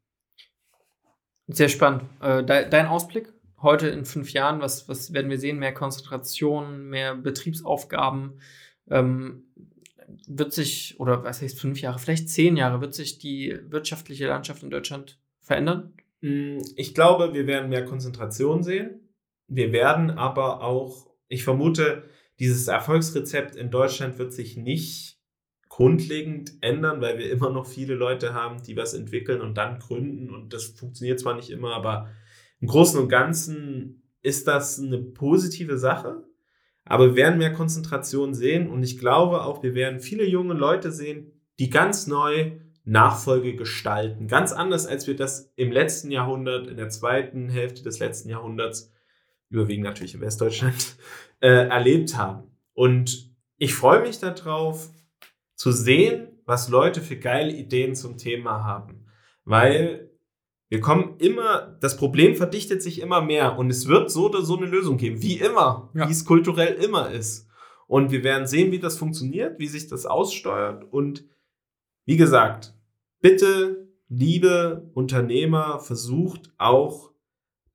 Sehr 1.47 1.69
spannend. 1.69 2.03
Äh, 2.21 2.43
dein 2.43 2.87
Ausblick? 2.87 3.34
Heute 3.65 3.89
in 3.89 4.05
fünf 4.05 4.31
Jahren, 4.31 4.61
was, 4.61 4.87
was 4.87 5.11
werden 5.11 5.29
wir 5.29 5.39
sehen? 5.39 5.59
Mehr 5.59 5.73
Konzentration, 5.73 6.87
mehr 6.87 7.15
Betriebsaufgaben. 7.15 8.39
Ähm, 8.89 9.43
wird 10.27 10.53
sich, 10.53 10.99
oder 10.99 11.23
was 11.23 11.41
heißt 11.41 11.59
fünf 11.59 11.81
Jahre, 11.81 11.99
vielleicht 11.99 12.29
zehn 12.29 12.55
Jahre, 12.55 12.79
wird 12.79 12.93
sich 12.93 13.19
die 13.19 13.59
wirtschaftliche 13.67 14.27
Landschaft 14.27 14.63
in 14.63 14.69
Deutschland 14.69 15.19
verändern? 15.41 15.93
Mm, 16.21 16.59
ich 16.77 16.93
glaube, 16.93 17.33
wir 17.33 17.47
werden 17.47 17.69
mehr 17.69 17.83
Konzentration 17.83 18.63
sehen. 18.63 19.09
Wir 19.47 19.73
werden 19.73 20.11
aber 20.11 20.61
auch, 20.63 21.07
ich 21.27 21.43
vermute, 21.43 22.03
dieses 22.39 22.67
Erfolgsrezept 22.67 23.55
in 23.55 23.71
Deutschland 23.71 24.17
wird 24.17 24.33
sich 24.33 24.57
nicht 24.57 25.19
grundlegend 25.69 26.53
ändern, 26.61 27.01
weil 27.01 27.17
wir 27.17 27.29
immer 27.29 27.49
noch 27.49 27.65
viele 27.65 27.95
Leute 27.95 28.33
haben, 28.33 28.63
die 28.63 28.77
was 28.77 28.93
entwickeln 28.93 29.41
und 29.41 29.57
dann 29.57 29.79
gründen. 29.79 30.33
Und 30.33 30.53
das 30.53 30.67
funktioniert 30.67 31.19
zwar 31.19 31.35
nicht 31.35 31.49
immer, 31.49 31.73
aber 31.73 32.09
im 32.59 32.67
Großen 32.67 32.99
und 32.99 33.09
Ganzen 33.09 34.03
ist 34.21 34.47
das 34.47 34.79
eine 34.79 34.97
positive 34.97 35.77
Sache, 35.77 36.23
aber 36.83 37.09
wir 37.09 37.15
werden 37.15 37.37
mehr 37.37 37.53
Konzentration 37.53 38.33
sehen 38.33 38.69
und 38.69 38.83
ich 38.83 38.97
glaube 38.97 39.43
auch, 39.43 39.63
wir 39.63 39.75
werden 39.75 39.99
viele 39.99 40.25
junge 40.25 40.53
Leute 40.53 40.91
sehen, 40.91 41.31
die 41.59 41.69
ganz 41.69 42.07
neu 42.07 42.59
Nachfolge 42.83 43.55
gestalten. 43.55 44.27
Ganz 44.27 44.51
anders, 44.51 44.85
als 44.85 45.07
wir 45.07 45.15
das 45.15 45.51
im 45.55 45.71
letzten 45.71 46.11
Jahrhundert, 46.11 46.67
in 46.67 46.77
der 46.77 46.89
zweiten 46.89 47.49
Hälfte 47.49 47.81
des 47.81 47.99
letzten 47.99 48.29
Jahrhunderts, 48.29 48.91
überwiegend 49.49 49.85
natürlich 49.85 50.13
in 50.13 50.21
Westdeutschland, 50.21 50.97
äh, 51.39 51.67
erlebt 51.67 52.15
haben. 52.15 52.51
Und 52.73 53.31
ich 53.57 53.73
freue 53.73 54.01
mich 54.01 54.19
darauf, 54.19 54.89
zu 55.55 55.71
sehen, 55.71 56.27
was 56.45 56.69
Leute 56.69 57.01
für 57.01 57.17
geile 57.17 57.51
Ideen 57.51 57.95
zum 57.95 58.17
Thema 58.17 58.63
haben. 58.63 59.05
Weil 59.45 60.11
wir 60.69 60.81
kommen 60.81 61.17
immer, 61.19 61.77
das 61.79 61.95
Problem 61.97 62.35
verdichtet 62.35 62.81
sich 62.81 62.99
immer 62.99 63.21
mehr 63.21 63.57
und 63.57 63.69
es 63.69 63.87
wird 63.87 64.09
so 64.09 64.25
oder 64.25 64.41
so 64.41 64.57
eine 64.57 64.65
Lösung 64.65 64.97
geben, 64.97 65.21
wie 65.21 65.37
immer, 65.37 65.91
ja. 65.93 66.07
wie 66.07 66.11
es 66.11 66.25
kulturell 66.25 66.73
immer 66.75 67.11
ist. 67.11 67.47
Und 67.87 68.11
wir 68.11 68.23
werden 68.23 68.47
sehen, 68.47 68.71
wie 68.71 68.79
das 68.79 68.97
funktioniert, 68.97 69.59
wie 69.59 69.67
sich 69.67 69.87
das 69.87 70.07
aussteuert. 70.07 70.91
Und 70.91 71.25
wie 72.05 72.17
gesagt, 72.17 72.73
bitte, 73.21 73.89
liebe 74.09 74.89
Unternehmer, 74.95 75.79
versucht 75.79 76.51
auch 76.57 77.11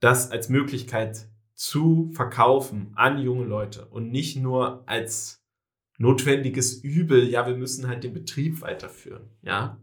das 0.00 0.30
als 0.32 0.48
Möglichkeit 0.48 1.28
zu 1.54 2.10
verkaufen 2.14 2.92
an 2.96 3.18
junge 3.18 3.44
Leute 3.44 3.86
und 3.86 4.10
nicht 4.10 4.36
nur 4.36 4.82
als 4.88 5.44
notwendiges 5.98 6.82
Übel, 6.82 7.28
ja, 7.28 7.46
wir 7.46 7.56
müssen 7.56 7.86
halt 7.86 8.02
den 8.02 8.14
Betrieb 8.14 8.62
weiterführen, 8.62 9.28
ja. 9.42 9.78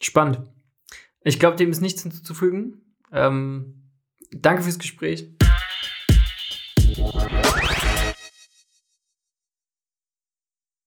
Spannend. 0.00 0.40
Ich 1.24 1.38
glaube, 1.38 1.56
dem 1.56 1.70
ist 1.70 1.80
nichts 1.80 2.02
hinzuzufügen. 2.02 2.82
Ähm, 3.12 3.90
danke 4.32 4.62
fürs 4.62 4.78
Gespräch. 4.78 5.28